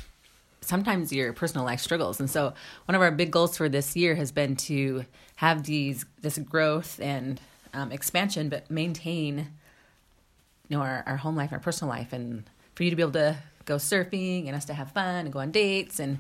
sometimes 0.62 1.12
your 1.12 1.34
personal 1.34 1.66
life 1.66 1.80
struggles. 1.80 2.20
And 2.20 2.30
so 2.30 2.54
one 2.86 2.96
of 2.96 3.02
our 3.02 3.12
big 3.12 3.32
goals 3.32 3.58
for 3.58 3.70
this 3.70 3.96
year 3.96 4.16
has 4.16 4.32
been 4.32 4.56
to 4.58 5.06
have 5.38 5.64
these 5.64 6.06
this 6.22 6.38
growth 6.38 7.00
and 7.02 7.40
um, 7.74 7.92
expansion, 7.92 8.50
but 8.50 8.70
maintain 8.70 9.50
you 10.68 10.78
know 10.78 10.82
our, 10.82 11.04
our 11.08 11.18
home 11.18 11.36
life, 11.36 11.52
our 11.52 11.60
personal 11.60 11.94
life, 11.94 12.14
and 12.14 12.44
for 12.76 12.84
you 12.84 12.90
to 12.90 12.96
be 12.96 13.02
able 13.02 13.14
to 13.14 13.38
go 13.70 13.76
surfing 13.76 14.48
and 14.48 14.56
us 14.56 14.66
to 14.66 14.74
have 14.74 14.92
fun 14.92 15.26
and 15.26 15.32
go 15.32 15.40
on 15.40 15.52
dates 15.52 16.00
and 16.00 16.20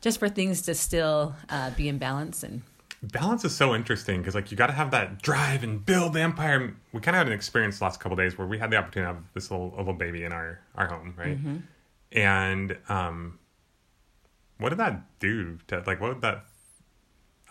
just 0.00 0.18
for 0.18 0.28
things 0.28 0.62
to 0.62 0.74
still 0.74 1.34
uh, 1.48 1.70
be 1.70 1.88
in 1.88 1.96
balance 1.98 2.42
and 2.42 2.62
balance 3.02 3.44
is 3.44 3.54
so 3.54 3.74
interesting 3.74 4.20
because 4.20 4.34
like 4.34 4.50
you 4.50 4.56
got 4.56 4.66
to 4.66 4.72
have 4.72 4.90
that 4.90 5.22
drive 5.22 5.62
and 5.62 5.84
build 5.86 6.14
the 6.14 6.20
empire. 6.20 6.74
We 6.92 7.00
kind 7.00 7.14
of 7.16 7.18
had 7.18 7.26
an 7.28 7.32
experience 7.32 7.78
the 7.78 7.84
last 7.84 8.00
couple 8.00 8.16
days 8.16 8.36
where 8.36 8.46
we 8.46 8.58
had 8.58 8.70
the 8.70 8.76
opportunity 8.76 9.10
to 9.10 9.14
have 9.14 9.24
this 9.34 9.50
little 9.50 9.74
little 9.76 9.94
baby 9.94 10.24
in 10.24 10.32
our 10.32 10.60
our 10.74 10.88
home, 10.88 11.14
right? 11.16 11.38
And 12.10 12.76
um, 12.88 13.38
what 14.58 14.70
did 14.70 14.78
that 14.78 15.02
do 15.20 15.58
to 15.68 15.82
like? 15.86 16.00
What 16.00 16.14
did 16.14 16.22
that? 16.22 16.44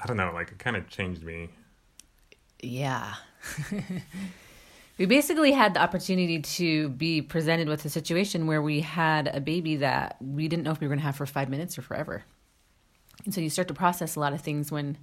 I 0.04 0.06
don't 0.06 0.18
know. 0.18 0.32
Like 0.34 0.51
it 0.51 0.60
kind 0.60 0.75
of 0.75 0.88
changed 0.89 1.24
me. 1.24 1.50
Yeah. 2.62 3.13
we 4.98 5.06
basically 5.06 5.51
had 5.51 5.74
the 5.74 5.82
opportunity 5.82 6.42
to 6.42 6.89
be 6.89 7.22
presented 7.22 7.68
with 7.68 7.86
a 7.86 7.89
situation 7.89 8.48
where 8.48 8.62
we 8.62 8.82
had 8.82 9.27
a 9.27 9.39
baby 9.39 9.77
that 9.77 10.18
we 10.20 10.48
didn't 10.48 10.63
know 10.63 10.72
if 10.72 10.80
we 10.80 10.88
were 10.88 10.92
going 10.92 11.00
to 11.00 11.06
have 11.06 11.16
for 11.16 11.25
five 11.25 11.50
minutes 11.50 11.77
or 11.77 11.84
forever. 11.84 12.24
And 13.25 13.34
so 13.34 13.42
you 13.42 13.50
start 13.50 13.68
to 13.68 13.74
process 13.74 14.16
a 14.16 14.20
lot 14.20 14.34
of 14.34 14.42
things 14.42 14.72
when 14.72 14.98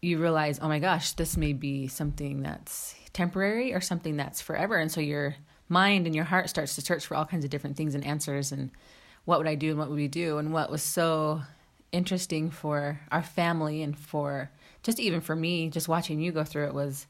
you 0.00 0.18
realize, 0.18 0.58
oh 0.60 0.68
my 0.68 0.78
gosh, 0.78 1.12
this 1.12 1.36
may 1.36 1.52
be 1.52 1.88
something 1.88 2.42
that's 2.42 2.94
temporary 3.12 3.74
or 3.74 3.80
something 3.80 4.16
that's 4.16 4.40
forever. 4.40 4.76
And 4.76 4.90
so 4.90 5.00
your 5.00 5.36
mind 5.68 6.06
and 6.06 6.14
your 6.14 6.24
heart 6.24 6.48
starts 6.48 6.74
to 6.76 6.80
search 6.80 7.06
for 7.06 7.16
all 7.16 7.24
kinds 7.24 7.44
of 7.44 7.50
different 7.50 7.76
things 7.76 7.94
and 7.94 8.06
answers 8.06 8.52
and 8.52 8.70
what 9.24 9.38
would 9.38 9.48
I 9.48 9.56
do 9.56 9.70
and 9.70 9.78
what 9.78 9.88
would 9.88 9.96
we 9.96 10.08
do? 10.08 10.38
And 10.38 10.52
what 10.52 10.70
was 10.70 10.82
so 10.82 11.42
interesting 11.92 12.50
for 12.50 13.00
our 13.10 13.22
family 13.22 13.82
and 13.82 13.98
for 13.98 14.50
just 14.82 15.00
even 15.00 15.20
for 15.20 15.34
me, 15.34 15.68
just 15.68 15.88
watching 15.88 16.20
you 16.20 16.30
go 16.30 16.44
through 16.44 16.66
it 16.66 16.74
was 16.74 17.06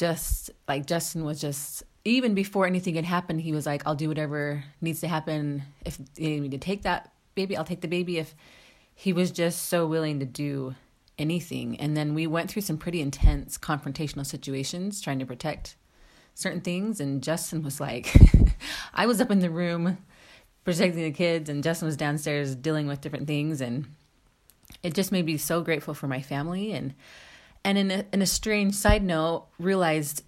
just 0.00 0.50
like 0.66 0.86
Justin 0.86 1.24
was 1.24 1.40
just 1.40 1.82
even 2.06 2.32
before 2.32 2.66
anything 2.66 2.94
had 2.94 3.04
happened, 3.04 3.42
he 3.42 3.52
was 3.52 3.66
like, 3.66 3.82
I'll 3.86 3.94
do 3.94 4.08
whatever 4.08 4.64
needs 4.80 5.00
to 5.00 5.08
happen. 5.08 5.62
If 5.84 5.98
they 6.14 6.22
need 6.22 6.40
me 6.40 6.48
to 6.48 6.58
take 6.58 6.82
that 6.82 7.12
baby, 7.34 7.54
I'll 7.54 7.64
take 7.64 7.82
the 7.82 7.88
baby. 7.88 8.16
If 8.16 8.34
he 8.94 9.12
was 9.12 9.30
just 9.30 9.66
so 9.66 9.86
willing 9.86 10.18
to 10.20 10.26
do 10.26 10.74
anything. 11.18 11.78
And 11.78 11.94
then 11.94 12.14
we 12.14 12.26
went 12.26 12.50
through 12.50 12.62
some 12.62 12.78
pretty 12.78 13.02
intense 13.02 13.58
confrontational 13.58 14.24
situations 14.24 15.02
trying 15.02 15.18
to 15.18 15.26
protect 15.26 15.76
certain 16.34 16.62
things. 16.62 16.98
And 16.98 17.22
Justin 17.22 17.62
was 17.62 17.78
like, 17.78 18.14
I 18.94 19.04
was 19.04 19.20
up 19.20 19.30
in 19.30 19.40
the 19.40 19.50
room 19.50 19.98
protecting 20.64 21.02
the 21.02 21.10
kids, 21.10 21.48
and 21.48 21.62
Justin 21.62 21.86
was 21.86 21.96
downstairs 21.96 22.54
dealing 22.54 22.86
with 22.86 23.02
different 23.02 23.26
things. 23.26 23.60
And 23.60 23.86
it 24.82 24.94
just 24.94 25.12
made 25.12 25.26
me 25.26 25.36
so 25.36 25.60
grateful 25.60 25.92
for 25.92 26.08
my 26.08 26.22
family. 26.22 26.72
And 26.72 26.94
and 27.64 27.78
in 27.78 27.90
a, 27.90 28.04
in 28.12 28.22
a 28.22 28.26
strange 28.26 28.74
side 28.74 29.02
note, 29.02 29.46
realized 29.58 30.22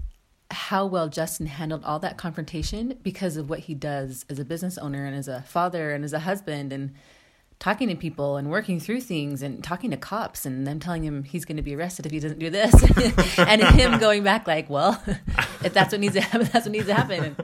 how 0.51 0.85
well 0.85 1.09
Justin 1.09 1.47
handled 1.47 1.83
all 1.85 1.99
that 2.01 2.19
confrontation 2.19 2.99
because 3.03 3.37
of 3.37 3.49
what 3.49 3.61
he 3.61 3.75
does 3.75 4.25
as 4.29 4.39
a 4.39 4.45
business 4.45 4.77
owner 4.79 5.07
and 5.07 5.17
as 5.17 5.29
a 5.29 5.43
father 5.43 5.93
and 5.93 6.05
as 6.05 6.13
a 6.13 6.21
husband 6.21 6.73
and 6.73 6.93
talking 7.59 7.89
to 7.89 7.95
people 7.95 8.37
and 8.37 8.51
working 8.51 8.79
through 8.81 9.01
things 9.01 9.41
and 9.41 9.63
talking 9.63 9.91
to 9.91 9.97
cops 9.97 10.45
and 10.45 10.67
them 10.67 10.81
telling 10.81 11.05
him 11.05 11.23
he's 11.23 11.45
going 11.45 11.57
to 11.57 11.63
be 11.63 11.75
arrested 11.77 12.05
if 12.05 12.13
he 12.13 12.19
doesn't 12.19 12.39
do 12.41 12.51
this. 12.51 12.75
And 13.39 13.63
him 13.63 13.99
going 13.99 14.23
back 14.25 14.47
like 14.47 14.69
well 14.69 15.03
if 15.65 15.73
that's 15.73 15.93
what 15.93 16.01
needs 16.01 16.15
to 16.15 16.21
happen 16.21 16.49
that's 16.53 16.67
what 16.67 16.73
needs 16.73 16.87
to 16.87 16.95
happen. 16.95 17.37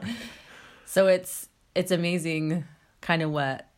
So 0.85 1.07
it's 1.07 1.47
it's 1.73 1.91
amazing 1.91 2.65
kind 3.01 3.21
of 3.21 3.31
what 3.31 3.68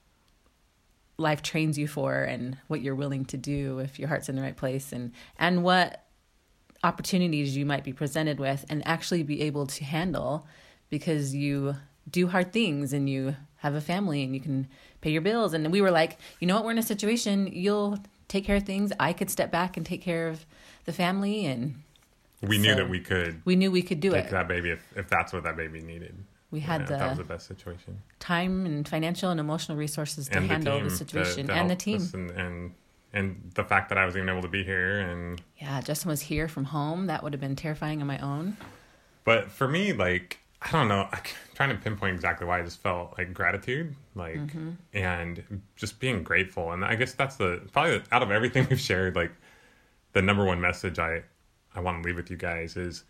life 1.21 1.41
trains 1.41 1.77
you 1.77 1.87
for 1.87 2.23
and 2.23 2.57
what 2.67 2.81
you're 2.81 2.95
willing 2.95 3.25
to 3.25 3.37
do 3.37 3.79
if 3.79 3.99
your 3.99 4.07
heart's 4.07 4.29
in 4.29 4.35
the 4.35 4.41
right 4.41 4.57
place 4.57 4.91
and 4.91 5.11
and 5.37 5.63
what 5.63 6.05
opportunities 6.83 7.55
you 7.55 7.65
might 7.65 7.83
be 7.83 7.93
presented 7.93 8.39
with 8.39 8.65
and 8.69 8.85
actually 8.87 9.23
be 9.23 9.41
able 9.41 9.67
to 9.67 9.83
handle 9.83 10.47
because 10.89 11.33
you 11.35 11.75
do 12.09 12.27
hard 12.27 12.51
things 12.51 12.93
and 12.93 13.09
you 13.09 13.35
have 13.57 13.75
a 13.75 13.81
family 13.81 14.23
and 14.23 14.33
you 14.33 14.41
can 14.41 14.67
pay 15.01 15.11
your 15.11 15.21
bills. 15.21 15.53
And 15.53 15.71
we 15.71 15.81
were 15.81 15.91
like 15.91 16.17
you 16.39 16.47
know 16.47 16.55
what? 16.55 16.65
We're 16.65 16.71
in 16.71 16.77
a 16.77 16.83
situation. 16.83 17.47
You'll 17.47 17.99
take 18.27 18.45
care 18.45 18.57
of 18.57 18.63
things. 18.63 18.91
I 18.99 19.13
could 19.13 19.29
step 19.29 19.51
back 19.51 19.77
and 19.77 19.85
take 19.85 20.01
care 20.01 20.27
of 20.27 20.45
the 20.85 20.93
family. 20.93 21.45
And 21.45 21.75
We 22.41 22.57
knew 22.57 22.75
that 22.75 22.89
we 22.89 22.99
could 22.99 23.41
we 23.45 23.55
knew 23.55 23.71
we 23.71 23.83
could 23.83 23.99
do 23.99 24.13
it. 24.13 24.29
that 24.29 24.47
baby 24.47 24.71
if, 24.71 24.83
if 24.95 25.07
that's 25.07 25.33
what 25.33 25.43
that 25.43 25.55
baby 25.55 25.81
needed. 25.81 26.15
We 26.51 26.59
had 26.59 26.81
know, 26.81 26.83
if 26.83 26.89
that 26.89 27.09
was 27.09 27.17
the 27.17 27.23
the 27.23 27.27
best 27.29 27.47
situation. 27.47 28.01
time 28.19 28.65
and 28.65 28.87
financial 28.87 29.29
and 29.31 29.39
emotional 29.39 29.77
resources 29.77 30.27
to 30.27 30.37
and 30.37 30.49
handle 30.51 30.77
the, 30.79 30.85
the, 30.85 30.89
situation 30.91 31.47
to, 31.47 31.53
to 31.53 31.59
and 31.59 31.69
the 31.69 31.75
team. 31.75 32.07
and, 32.13 32.31
and 32.31 32.73
and 33.13 33.51
the 33.55 33.63
fact 33.63 33.89
that 33.89 33.97
I 33.97 34.05
was 34.05 34.15
even 34.15 34.29
able 34.29 34.41
to 34.41 34.47
be 34.47 34.63
here 34.63 34.99
and 34.99 35.41
yeah 35.57 35.81
justin 35.81 36.09
was 36.09 36.21
here 36.21 36.47
from 36.47 36.65
home. 36.65 37.07
That 37.07 37.23
would 37.23 37.33
have 37.33 37.41
been 37.41 37.55
terrifying 37.55 38.01
on 38.01 38.07
my 38.07 38.19
own. 38.19 38.57
But 39.23 39.49
for 39.51 39.67
me 39.67 39.93
like 39.93 40.37
I 40.63 40.71
don't 40.71 40.87
know. 40.87 41.07
I'm 41.11 41.21
trying 41.55 41.69
to 41.69 41.75
pinpoint 41.75 42.13
exactly 42.13 42.45
why 42.45 42.59
I 42.59 42.63
just 42.63 42.79
felt 42.81 43.17
like 43.17 43.33
gratitude 43.33 43.95
like 44.15 44.35
Mm-hmm. 44.35 44.69
and 44.93 45.61
just 45.75 45.99
being 45.99 46.21
grateful. 46.23 46.71
And 46.71 46.85
I 46.85 46.95
guess 46.95 47.13
that's 47.13 47.35
the 47.37 47.61
probably 47.71 48.01
out 48.11 48.21
of 48.21 48.29
everything 48.29 48.67
we've 48.69 48.79
shared 48.79 49.15
like 49.15 49.31
the 50.13 50.21
number 50.21 50.43
one 50.45 50.61
message 50.61 50.99
I 50.99 51.23
I 51.73 51.79
want 51.79 52.03
to 52.03 52.07
leave 52.07 52.17
with 52.17 52.29
you 52.29 52.37
guys 52.37 52.75
is 52.77 53.03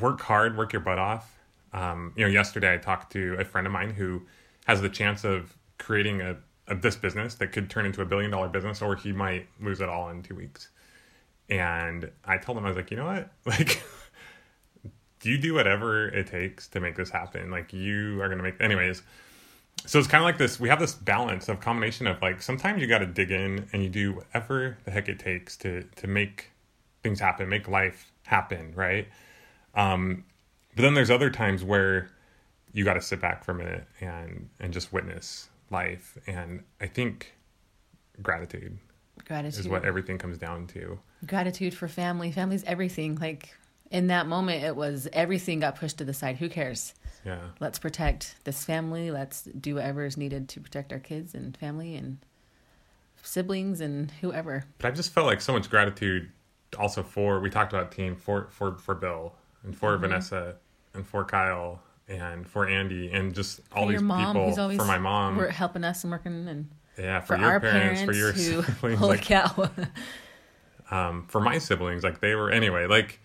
work 0.00 0.20
hard, 0.20 0.56
work 0.56 0.72
your 0.72 0.80
butt 0.80 0.98
off. 0.98 1.38
Um, 1.72 2.12
you 2.16 2.24
know, 2.24 2.30
yesterday 2.30 2.74
I 2.74 2.78
talked 2.78 3.12
to 3.12 3.36
a 3.38 3.44
friend 3.44 3.66
of 3.66 3.72
mine 3.72 3.90
who 3.90 4.22
has 4.66 4.80
the 4.80 4.88
chance 4.88 5.24
of 5.24 5.54
creating 5.78 6.20
a, 6.20 6.36
a 6.66 6.74
this 6.74 6.96
business 6.96 7.34
that 7.36 7.52
could 7.52 7.70
turn 7.70 7.86
into 7.86 8.00
a 8.02 8.04
billion 8.04 8.30
dollar 8.30 8.48
business, 8.48 8.82
or 8.82 8.96
he 8.96 9.12
might 9.12 9.46
lose 9.60 9.80
it 9.80 9.88
all 9.88 10.08
in 10.10 10.22
two 10.22 10.34
weeks. 10.34 10.68
And 11.50 12.10
I 12.24 12.36
told 12.36 12.58
him 12.58 12.64
I 12.64 12.68
was 12.68 12.76
like, 12.76 12.90
you 12.90 12.96
know 12.96 13.06
what, 13.06 13.30
like. 13.46 13.82
You 15.24 15.36
do 15.36 15.54
whatever 15.54 16.06
it 16.06 16.28
takes 16.28 16.68
to 16.68 16.80
make 16.80 16.94
this 16.94 17.10
happen. 17.10 17.50
Like 17.50 17.72
you 17.72 18.22
are 18.22 18.28
gonna 18.28 18.42
make, 18.42 18.60
anyways. 18.60 19.02
So 19.86 19.98
it's 19.98 20.08
kind 20.08 20.22
of 20.22 20.26
like 20.26 20.38
this. 20.38 20.60
We 20.60 20.68
have 20.68 20.80
this 20.80 20.94
balance 20.94 21.48
of 21.48 21.60
combination 21.60 22.06
of 22.06 22.20
like 22.20 22.42
sometimes 22.42 22.80
you 22.80 22.86
got 22.86 22.98
to 22.98 23.06
dig 23.06 23.30
in 23.30 23.68
and 23.72 23.82
you 23.82 23.88
do 23.88 24.12
whatever 24.12 24.78
the 24.84 24.90
heck 24.90 25.08
it 25.08 25.18
takes 25.18 25.56
to 25.58 25.82
to 25.96 26.06
make 26.06 26.50
things 27.02 27.20
happen, 27.20 27.48
make 27.48 27.68
life 27.68 28.12
happen, 28.28 28.72
right? 28.74 29.08
Um, 29.74 30.24
but 30.76 30.82
then 30.82 30.94
there's 30.94 31.10
other 31.10 31.30
times 31.30 31.64
where 31.64 32.10
you 32.72 32.84
got 32.84 32.94
to 32.94 33.00
sit 33.00 33.20
back 33.20 33.42
for 33.44 33.52
a 33.52 33.54
minute 33.54 33.84
and 34.00 34.48
and 34.60 34.72
just 34.72 34.92
witness 34.92 35.48
life. 35.70 36.16
And 36.26 36.62
I 36.80 36.86
think 36.86 37.34
gratitude 38.22 38.78
gratitude 39.24 39.60
is 39.60 39.68
what 39.68 39.84
everything 39.84 40.18
comes 40.18 40.38
down 40.38 40.66
to. 40.68 40.98
gratitude 41.26 41.72
for 41.74 41.88
family 41.88 42.30
family's 42.32 42.64
everything 42.64 43.16
like 43.16 43.54
in 43.90 44.06
that 44.08 44.26
moment 44.26 44.62
it 44.64 44.74
was 44.76 45.08
everything 45.12 45.60
got 45.60 45.76
pushed 45.76 45.98
to 45.98 46.04
the 46.04 46.12
side 46.14 46.36
who 46.36 46.48
cares 46.48 46.94
Yeah. 47.24 47.38
let's 47.60 47.78
protect 47.78 48.36
this 48.44 48.64
family 48.64 49.10
let's 49.10 49.42
do 49.42 49.74
whatever 49.76 50.04
is 50.04 50.16
needed 50.16 50.48
to 50.50 50.60
protect 50.60 50.92
our 50.92 50.98
kids 50.98 51.34
and 51.34 51.56
family 51.56 51.94
and 51.96 52.18
siblings 53.22 53.80
and 53.80 54.10
whoever 54.20 54.64
But 54.78 54.88
I 54.88 54.90
just 54.92 55.12
felt 55.12 55.26
like 55.26 55.40
so 55.40 55.52
much 55.52 55.68
gratitude 55.70 56.30
also 56.78 57.02
for 57.02 57.40
we 57.40 57.50
talked 57.50 57.72
about 57.72 57.92
team 57.92 58.16
for 58.16 58.48
for 58.50 58.76
for 58.76 58.94
Bill 58.94 59.34
and 59.62 59.76
for 59.76 59.96
Vanessa 59.96 60.56
and 60.94 61.06
for 61.06 61.24
Kyle 61.24 61.80
and 62.08 62.46
for 62.46 62.66
Andy 62.66 63.10
and 63.12 63.34
just 63.34 63.60
all 63.72 63.86
for 63.86 63.92
these 63.92 64.02
mom, 64.02 64.34
people 64.34 64.76
for 64.76 64.84
my 64.84 64.98
mom. 64.98 65.36
we're 65.36 65.48
helping 65.48 65.84
us 65.84 66.04
and 66.04 66.10
working, 66.10 66.48
and 66.48 66.70
yeah, 66.98 67.20
for, 67.20 67.36
for, 67.36 67.40
your 67.40 67.50
our 67.50 67.60
parents, 67.60 68.00
parents, 68.00 68.04
for 68.04 68.12
your 68.12 68.32
who 68.32 68.62
siblings, 68.72 68.98
holy 68.98 69.16
like, 69.16 69.22
cow, 69.22 69.70
um, 70.90 71.26
for 71.28 71.40
my 71.40 71.58
siblings, 71.58 72.02
like 72.02 72.20
they 72.20 72.34
were 72.34 72.50
anyway, 72.50 72.86
like 72.86 73.20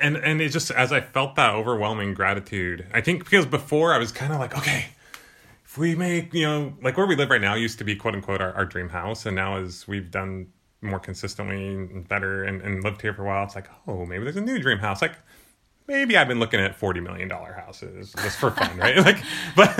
and 0.00 0.16
and 0.16 0.40
it 0.40 0.48
just 0.48 0.70
as 0.70 0.92
I 0.92 1.00
felt 1.00 1.36
that 1.36 1.54
overwhelming 1.54 2.14
gratitude, 2.14 2.86
I 2.92 3.00
think 3.00 3.24
because 3.24 3.46
before 3.46 3.92
I 3.92 3.98
was 3.98 4.12
kind 4.12 4.32
of 4.32 4.40
like, 4.40 4.56
okay, 4.56 4.86
if 5.64 5.76
we 5.76 5.94
make 5.94 6.32
you 6.34 6.46
know 6.46 6.74
like 6.82 6.96
where 6.96 7.06
we 7.06 7.16
live 7.16 7.30
right 7.30 7.40
now 7.40 7.54
used 7.54 7.78
to 7.78 7.84
be 7.84 7.94
quote 7.94 8.14
unquote 8.14 8.40
our, 8.40 8.52
our 8.54 8.64
dream 8.64 8.88
house, 8.88 9.26
and 9.26 9.36
now 9.36 9.58
as 9.58 9.86
we've 9.86 10.10
done 10.10 10.48
more 10.80 10.98
consistently 10.98 11.74
and 11.74 12.06
better 12.06 12.44
and, 12.44 12.62
and 12.62 12.84
lived 12.84 13.02
here 13.02 13.12
for 13.12 13.22
a 13.22 13.26
while, 13.26 13.44
it's 13.44 13.54
like, 13.54 13.68
oh, 13.86 14.06
maybe 14.06 14.24
there's 14.24 14.36
a 14.36 14.40
new 14.40 14.58
dream 14.58 14.78
house, 14.78 15.02
like. 15.02 15.14
Maybe 15.90 16.18
I've 16.18 16.28
been 16.28 16.38
looking 16.38 16.60
at 16.60 16.74
forty 16.76 17.00
million 17.00 17.28
dollar 17.28 17.54
houses 17.54 18.12
just 18.12 18.36
for 18.36 18.50
fun, 18.50 18.76
right? 18.76 18.98
Like, 19.02 19.22
but 19.56 19.70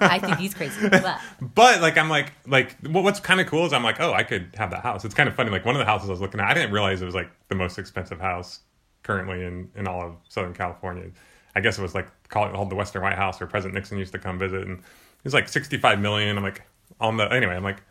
I 0.00 0.18
think 0.18 0.38
he's 0.38 0.54
crazy. 0.54 0.88
But 0.88 1.20
but 1.54 1.82
like 1.82 1.98
I'm 1.98 2.08
like 2.08 2.32
like 2.46 2.74
what 2.86 3.04
what's 3.04 3.20
kind 3.20 3.38
of 3.38 3.46
cool 3.48 3.66
is 3.66 3.74
I'm 3.74 3.82
like 3.82 4.00
oh 4.00 4.14
I 4.14 4.22
could 4.22 4.48
have 4.56 4.70
that 4.70 4.80
house. 4.80 5.04
It's 5.04 5.12
kind 5.12 5.28
of 5.28 5.34
funny. 5.34 5.50
Like 5.50 5.66
one 5.66 5.74
of 5.74 5.78
the 5.78 5.84
houses 5.84 6.08
I 6.08 6.12
was 6.12 6.22
looking 6.22 6.40
at, 6.40 6.46
I 6.46 6.54
didn't 6.54 6.72
realize 6.72 7.02
it 7.02 7.04
was 7.04 7.14
like 7.14 7.30
the 7.48 7.54
most 7.54 7.78
expensive 7.78 8.18
house 8.18 8.60
currently 9.02 9.44
in 9.44 9.70
in 9.76 9.86
all 9.86 10.00
of 10.00 10.16
Southern 10.30 10.54
California. 10.54 11.10
I 11.54 11.60
guess 11.60 11.78
it 11.78 11.82
was 11.82 11.94
like 11.94 12.08
called, 12.28 12.52
called 12.54 12.70
the 12.70 12.74
Western 12.76 13.02
White 13.02 13.16
House, 13.16 13.40
where 13.40 13.46
President 13.46 13.74
Nixon 13.74 13.98
used 13.98 14.12
to 14.12 14.18
come 14.18 14.38
visit, 14.38 14.62
and 14.66 14.78
it 14.78 15.24
was 15.24 15.34
like 15.34 15.48
65 15.48 16.00
million. 16.00 16.38
I'm 16.38 16.44
like 16.44 16.62
on 17.00 17.16
the 17.16 17.24
anyway. 17.32 17.56
I'm 17.56 17.64
like 17.64 17.82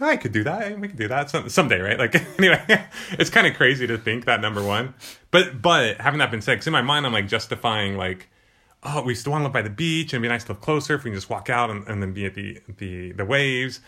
I 0.00 0.16
could 0.16 0.32
do 0.32 0.42
that. 0.44 0.78
We 0.80 0.88
could 0.88 0.96
do 0.98 1.08
that 1.08 1.30
some, 1.30 1.48
someday, 1.48 1.80
right? 1.80 1.98
Like 1.98 2.14
anyway, 2.38 2.84
it's 3.12 3.30
kind 3.30 3.46
of 3.46 3.54
crazy 3.54 3.86
to 3.86 3.98
think 3.98 4.24
that 4.24 4.40
number 4.40 4.62
one. 4.62 4.94
But 5.30 5.62
but 5.62 6.00
having 6.00 6.18
that 6.18 6.30
been 6.30 6.42
said, 6.42 6.58
'cause 6.58 6.66
in 6.66 6.72
my 6.72 6.82
mind 6.82 7.06
I'm 7.06 7.12
like 7.12 7.28
justifying 7.28 7.96
like 7.96 8.28
oh, 8.84 9.00
we 9.02 9.14
still 9.14 9.30
want 9.30 9.42
to 9.42 9.44
live 9.44 9.52
by 9.52 9.62
the 9.62 9.70
beach 9.70 10.12
and 10.12 10.14
it'd 10.14 10.22
be 10.22 10.28
nice 10.28 10.42
to 10.42 10.52
live 10.52 10.60
closer 10.60 10.96
if 10.96 11.04
we 11.04 11.10
can 11.10 11.16
just 11.16 11.30
walk 11.30 11.48
out 11.48 11.70
and, 11.70 11.86
and 11.86 12.02
then 12.02 12.12
be 12.12 12.26
at 12.26 12.34
the 12.34 12.60
the 12.78 13.12
the 13.12 13.24
waves. 13.24 13.80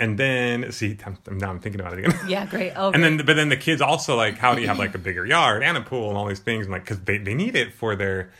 And 0.00 0.16
then 0.16 0.70
see, 0.70 0.96
I'm, 1.04 1.18
now 1.38 1.50
I'm 1.50 1.58
thinking 1.58 1.80
about 1.80 1.98
it 1.98 2.04
again. 2.06 2.18
yeah, 2.28 2.46
great. 2.46 2.72
Oh, 2.76 2.90
and 2.94 3.02
then, 3.02 3.16
but 3.16 3.34
then 3.34 3.48
the 3.48 3.56
kids 3.56 3.82
also 3.82 4.14
like, 4.14 4.38
how 4.38 4.54
do 4.54 4.60
you 4.60 4.68
have 4.68 4.78
like 4.78 4.94
a 4.94 4.98
bigger 4.98 5.26
yard 5.26 5.64
and 5.64 5.76
a 5.76 5.80
pool 5.80 6.08
and 6.08 6.16
all 6.16 6.26
these 6.26 6.38
things? 6.38 6.66
And 6.66 6.72
like, 6.72 6.84
because 6.84 7.00
they, 7.00 7.18
they 7.18 7.34
need 7.34 7.56
it 7.56 7.72
for 7.74 7.96
their. 7.96 8.30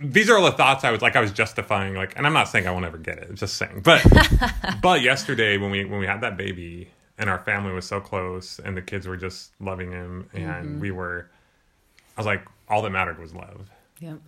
These 0.00 0.30
are 0.30 0.38
all 0.38 0.44
the 0.44 0.52
thoughts 0.52 0.84
I 0.84 0.90
was 0.90 1.02
like 1.02 1.16
I 1.16 1.20
was 1.20 1.32
justifying 1.32 1.94
like, 1.94 2.16
and 2.16 2.26
I'm 2.26 2.32
not 2.32 2.48
saying 2.48 2.66
I 2.66 2.70
won't 2.70 2.84
ever 2.84 2.98
get 2.98 3.18
it. 3.18 3.28
I'm 3.28 3.36
just 3.36 3.56
saying, 3.56 3.82
but 3.84 4.04
but 4.82 5.02
yesterday 5.02 5.58
when 5.58 5.70
we 5.70 5.84
when 5.84 6.00
we 6.00 6.06
had 6.06 6.20
that 6.22 6.36
baby 6.36 6.90
and 7.18 7.30
our 7.30 7.38
family 7.38 7.72
was 7.72 7.86
so 7.86 8.00
close 8.00 8.58
and 8.58 8.76
the 8.76 8.82
kids 8.82 9.06
were 9.06 9.16
just 9.16 9.52
loving 9.60 9.92
him 9.92 10.28
and 10.32 10.42
mm-hmm. 10.42 10.80
we 10.80 10.90
were, 10.90 11.30
I 12.16 12.20
was 12.20 12.26
like, 12.26 12.44
all 12.68 12.82
that 12.82 12.90
mattered 12.90 13.18
was 13.18 13.34
love. 13.34 13.70
Yep. 14.00 14.18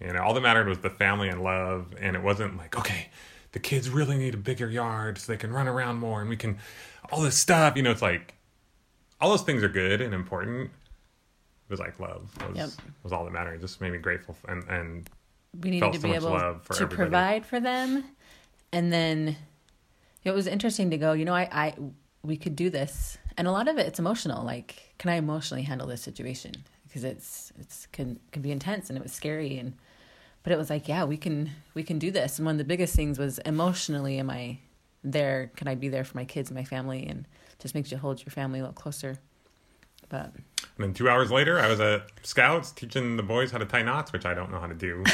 You 0.00 0.12
know, 0.12 0.22
all 0.22 0.34
that 0.34 0.42
mattered 0.42 0.68
was 0.68 0.78
the 0.78 0.90
family 0.90 1.28
and 1.28 1.42
love, 1.42 1.94
and 1.98 2.14
it 2.14 2.22
wasn't 2.22 2.58
like, 2.58 2.76
okay, 2.76 3.08
the 3.52 3.58
kids 3.58 3.88
really 3.88 4.18
need 4.18 4.34
a 4.34 4.38
bigger 4.38 4.68
yard 4.68 5.16
so 5.16 5.32
they 5.32 5.38
can 5.38 5.50
run 5.50 5.66
around 5.66 5.96
more 5.96 6.20
and 6.20 6.28
we 6.28 6.36
can 6.36 6.58
all 7.10 7.22
this 7.22 7.36
stuff. 7.36 7.76
You 7.76 7.82
know, 7.82 7.90
it's 7.90 8.02
like 8.02 8.34
all 9.20 9.30
those 9.30 9.42
things 9.42 9.62
are 9.62 9.68
good 9.68 10.02
and 10.02 10.12
important. 10.12 10.70
It 11.68 11.70
was 11.70 11.80
like 11.80 11.98
love. 11.98 12.30
Was 12.48 12.56
Yep. 12.56 12.70
was 13.02 13.12
all 13.12 13.24
that 13.24 13.32
mattered. 13.32 13.54
It 13.54 13.60
just 13.60 13.80
made 13.80 13.92
me 13.92 13.98
grateful 13.98 14.36
and 14.48 14.62
and 14.68 15.10
we 15.60 15.70
needed 15.70 15.80
felt 15.80 15.94
to 15.94 16.00
so 16.00 16.08
be 16.08 16.14
able 16.14 16.30
to 16.30 16.60
everybody. 16.74 16.94
provide 16.96 17.46
for 17.46 17.58
them. 17.60 18.04
And 18.72 18.92
then 18.92 19.36
it 20.24 20.30
was 20.32 20.46
interesting 20.46 20.90
to 20.90 20.98
go 20.98 21.12
you 21.12 21.24
know 21.24 21.34
I, 21.34 21.48
I 21.50 21.74
we 22.22 22.36
could 22.36 22.56
do 22.56 22.70
this. 22.70 23.18
And 23.36 23.46
a 23.48 23.52
lot 23.52 23.68
of 23.68 23.78
it 23.78 23.86
it's 23.86 23.98
emotional. 23.98 24.44
Like 24.44 24.94
can 24.98 25.10
i 25.10 25.14
emotionally 25.16 25.62
handle 25.62 25.86
this 25.88 26.02
situation? 26.02 26.52
Because 26.86 27.02
it's 27.04 27.52
it's 27.58 27.86
can 27.86 28.20
can 28.32 28.42
be 28.42 28.52
intense 28.52 28.88
and 28.88 28.96
it 28.96 29.02
was 29.02 29.12
scary 29.12 29.58
and 29.58 29.74
but 30.44 30.52
it 30.52 30.58
was 30.58 30.70
like 30.70 30.86
yeah 30.86 31.02
we 31.04 31.16
can 31.16 31.50
we 31.74 31.82
can 31.82 31.98
do 31.98 32.10
this. 32.12 32.38
And 32.38 32.46
one 32.46 32.54
of 32.54 32.58
the 32.58 32.64
biggest 32.64 32.94
things 32.94 33.18
was 33.18 33.38
emotionally 33.40 34.18
am 34.18 34.30
i 34.30 34.58
there? 35.02 35.50
Can 35.56 35.66
i 35.68 35.74
be 35.74 35.88
there 35.88 36.04
for 36.04 36.16
my 36.16 36.24
kids 36.24 36.48
and 36.50 36.56
my 36.56 36.64
family? 36.64 37.06
And 37.08 37.26
just 37.58 37.74
makes 37.74 37.90
you 37.90 37.96
hold 37.98 38.20
your 38.20 38.30
family 38.30 38.58
a 38.60 38.62
little 38.62 38.74
closer. 38.74 39.18
But 40.08 40.32
And 40.76 40.84
then 40.84 40.94
two 40.94 41.08
hours 41.08 41.30
later, 41.30 41.58
I 41.58 41.68
was 41.68 41.80
at 41.80 42.02
Scouts 42.22 42.70
teaching 42.70 43.16
the 43.16 43.22
boys 43.22 43.50
how 43.50 43.58
to 43.58 43.64
tie 43.64 43.82
knots, 43.82 44.12
which 44.12 44.26
I 44.26 44.34
don't 44.34 44.50
know 44.50 44.60
how 44.60 44.66
to 44.66 44.74
do. 44.74 45.02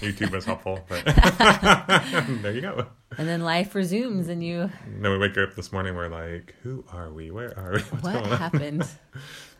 YouTube 0.00 0.32
was 0.32 0.44
helpful, 0.44 0.80
but 0.88 1.04
there 2.42 2.52
you 2.52 2.60
go. 2.62 2.86
and 3.18 3.28
then 3.28 3.42
life 3.42 3.74
resumes 3.74 4.28
and 4.28 4.42
you 4.42 4.70
And 4.86 5.04
then 5.04 5.12
we 5.12 5.18
wake 5.18 5.36
up 5.38 5.54
this 5.54 5.70
morning, 5.72 5.94
we're 5.94 6.08
like, 6.08 6.54
who 6.62 6.84
are 6.92 7.10
we? 7.12 7.30
Where 7.30 7.56
are 7.58 7.74
we? 7.74 7.80
What's 8.00 8.02
what 8.02 8.38
happened 8.38 8.88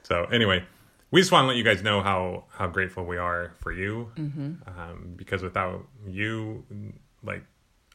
So 0.04 0.24
anyway, 0.24 0.64
we 1.10 1.20
just 1.20 1.30
want 1.30 1.44
to 1.44 1.48
let 1.48 1.56
you 1.56 1.64
guys 1.64 1.82
know 1.82 2.00
how 2.00 2.44
how 2.50 2.66
grateful 2.66 3.04
we 3.04 3.18
are 3.18 3.52
for 3.60 3.70
you, 3.72 4.10
um, 4.16 5.12
because 5.16 5.42
without 5.42 5.86
you, 6.08 6.64
like 7.22 7.44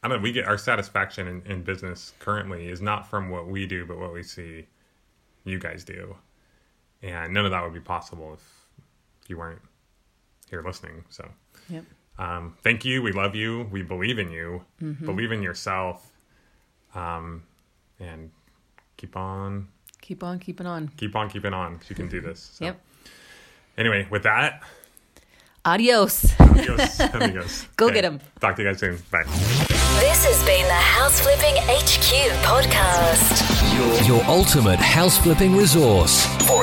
I 0.02 0.08
don't 0.08 0.18
know, 0.18 0.22
we 0.22 0.30
get 0.32 0.46
our 0.46 0.56
satisfaction 0.58 1.26
in, 1.26 1.42
in 1.44 1.62
business 1.64 2.12
currently 2.20 2.68
is 2.68 2.80
not 2.80 3.08
from 3.10 3.30
what 3.30 3.48
we 3.48 3.66
do, 3.66 3.84
but 3.84 3.98
what 3.98 4.12
we 4.14 4.22
see 4.22 4.68
you 5.44 5.58
guys 5.58 5.82
do, 5.84 6.14
and 7.02 7.32
none 7.32 7.44
of 7.44 7.50
that 7.52 7.62
would 7.62 7.74
be 7.74 7.80
possible 7.80 8.34
if 8.34 8.42
you 9.28 9.36
weren't 9.38 9.60
here 10.50 10.62
listening. 10.62 11.04
So 11.10 11.28
yep 11.68 11.84
um, 12.18 12.56
thank 12.64 12.84
you. 12.84 13.00
We 13.00 13.12
love 13.12 13.36
you. 13.36 13.68
We 13.70 13.82
believe 13.82 14.18
in 14.18 14.30
you. 14.32 14.64
Mm-hmm. 14.82 15.06
Believe 15.06 15.30
in 15.30 15.40
yourself, 15.40 16.04
um, 16.94 17.44
and 18.00 18.30
keep 18.96 19.16
on 19.16 19.68
keep 20.00 20.24
on 20.24 20.40
keeping 20.40 20.66
on 20.66 20.88
keep 20.96 21.14
on 21.14 21.30
keeping 21.30 21.52
on 21.54 21.76
'cause 21.78 21.88
you 21.90 21.94
can 21.94 22.08
do 22.08 22.20
this. 22.20 22.50
So. 22.54 22.64
Yep. 22.64 22.80
Anyway, 23.76 24.08
with 24.10 24.24
that, 24.24 24.64
adios 25.64 26.34
amigos, 26.40 26.98
amigos. 27.14 27.68
Go 27.76 27.88
get 27.90 28.04
'em. 28.04 28.18
Talk 28.40 28.56
to 28.56 28.62
you 28.62 28.68
guys 28.68 28.80
soon. 28.80 28.96
Bye. 29.12 29.22
This 30.00 30.24
has 30.24 30.42
been 30.44 30.66
the 30.66 30.72
House 30.74 31.20
Flipping 31.20 31.54
HQ 31.56 32.32
podcast. 32.42 34.08
Your 34.08 34.24
ultimate 34.24 34.78
house 34.80 35.18
flipping 35.18 35.54
resource. 35.56 36.26